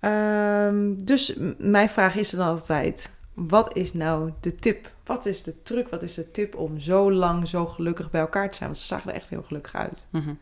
[0.00, 3.10] Ehm, dus mijn vraag is dan altijd:
[3.46, 4.92] wat is nou de tip?
[5.04, 5.88] Wat is de truc?
[5.88, 8.68] Wat is de tip om zo lang zo gelukkig bij elkaar te zijn?
[8.68, 10.08] Want ze zagen er echt heel gelukkig uit.
[10.10, 10.34] Mhm.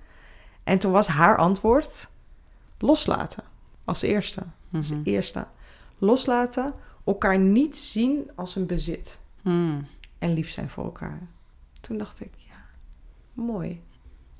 [0.65, 2.09] En toen was haar antwoord:
[2.79, 3.45] loslaten.
[3.85, 4.43] Als eerste.
[4.73, 5.01] Als Mhm.
[5.05, 5.47] eerste.
[5.99, 6.75] Loslaten.
[7.05, 9.19] Elkaar niet zien als een bezit.
[9.43, 9.83] Mhm.
[10.19, 11.21] En lief zijn voor elkaar.
[11.81, 12.65] Toen dacht ik: ja,
[13.33, 13.83] mooi.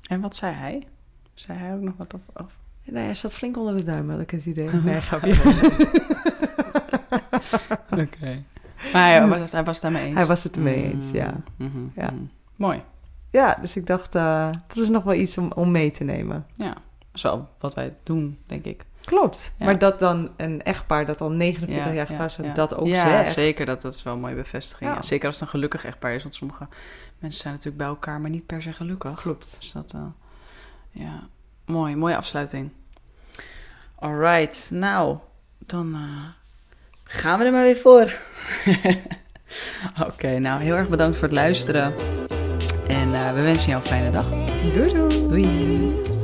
[0.09, 0.87] En wat zei hij?
[1.33, 2.21] Zei hij ook nog wat of?
[2.33, 2.59] of?
[2.83, 4.69] Nou, hij zat flink onder de duim, had ik het idee.
[4.83, 5.35] Nee, grapje.
[8.03, 8.43] Oké.
[8.93, 10.15] Maar hij was, hij was het daarmee eens?
[10.15, 11.33] Hij was het ermee eens, ja.
[11.55, 11.77] Mhm.
[11.95, 12.11] Ja.
[12.11, 12.21] Mhm.
[12.55, 12.83] Mooi.
[13.29, 16.45] Ja, dus ik dacht, eh, dat is nog wel iets om, om mee te nemen.
[16.53, 16.73] Ja,
[17.21, 18.85] wel wat wij doen, denk ik.
[19.05, 19.53] Klopt.
[19.59, 19.65] Ja.
[19.65, 22.53] Maar dat dan een echtpaar dat al 49 Ja, jaar ja, getrouwd is, ja.
[22.53, 23.33] dat ook Ja, zegt.
[23.33, 23.65] zeker.
[23.65, 24.89] Dat, dat is wel een mooie bevestiging.
[24.89, 24.95] Ja.
[24.95, 25.01] Ja.
[25.01, 26.21] Zeker als het een gelukkig echtpaar is.
[26.23, 26.67] Want sommige
[27.19, 29.21] mensen zijn natuurlijk bij elkaar, maar niet per se gelukkig.
[29.21, 29.55] Klopt.
[29.59, 30.05] Dus dat, eh,
[30.91, 31.27] ja,
[31.65, 31.95] mooi.
[31.95, 32.71] Mooie afsluiting.
[33.95, 35.17] Alright, nou,
[35.59, 36.46] dan eh,
[37.07, 38.13] gaan we er maar weer voor.
[40.07, 41.93] Oké, nou, heel erg bedankt voor het luisteren.
[42.87, 44.25] En eh, we wensen jou een fijne dag.
[44.73, 45.27] Doei doei.
[45.27, 46.16] Doei.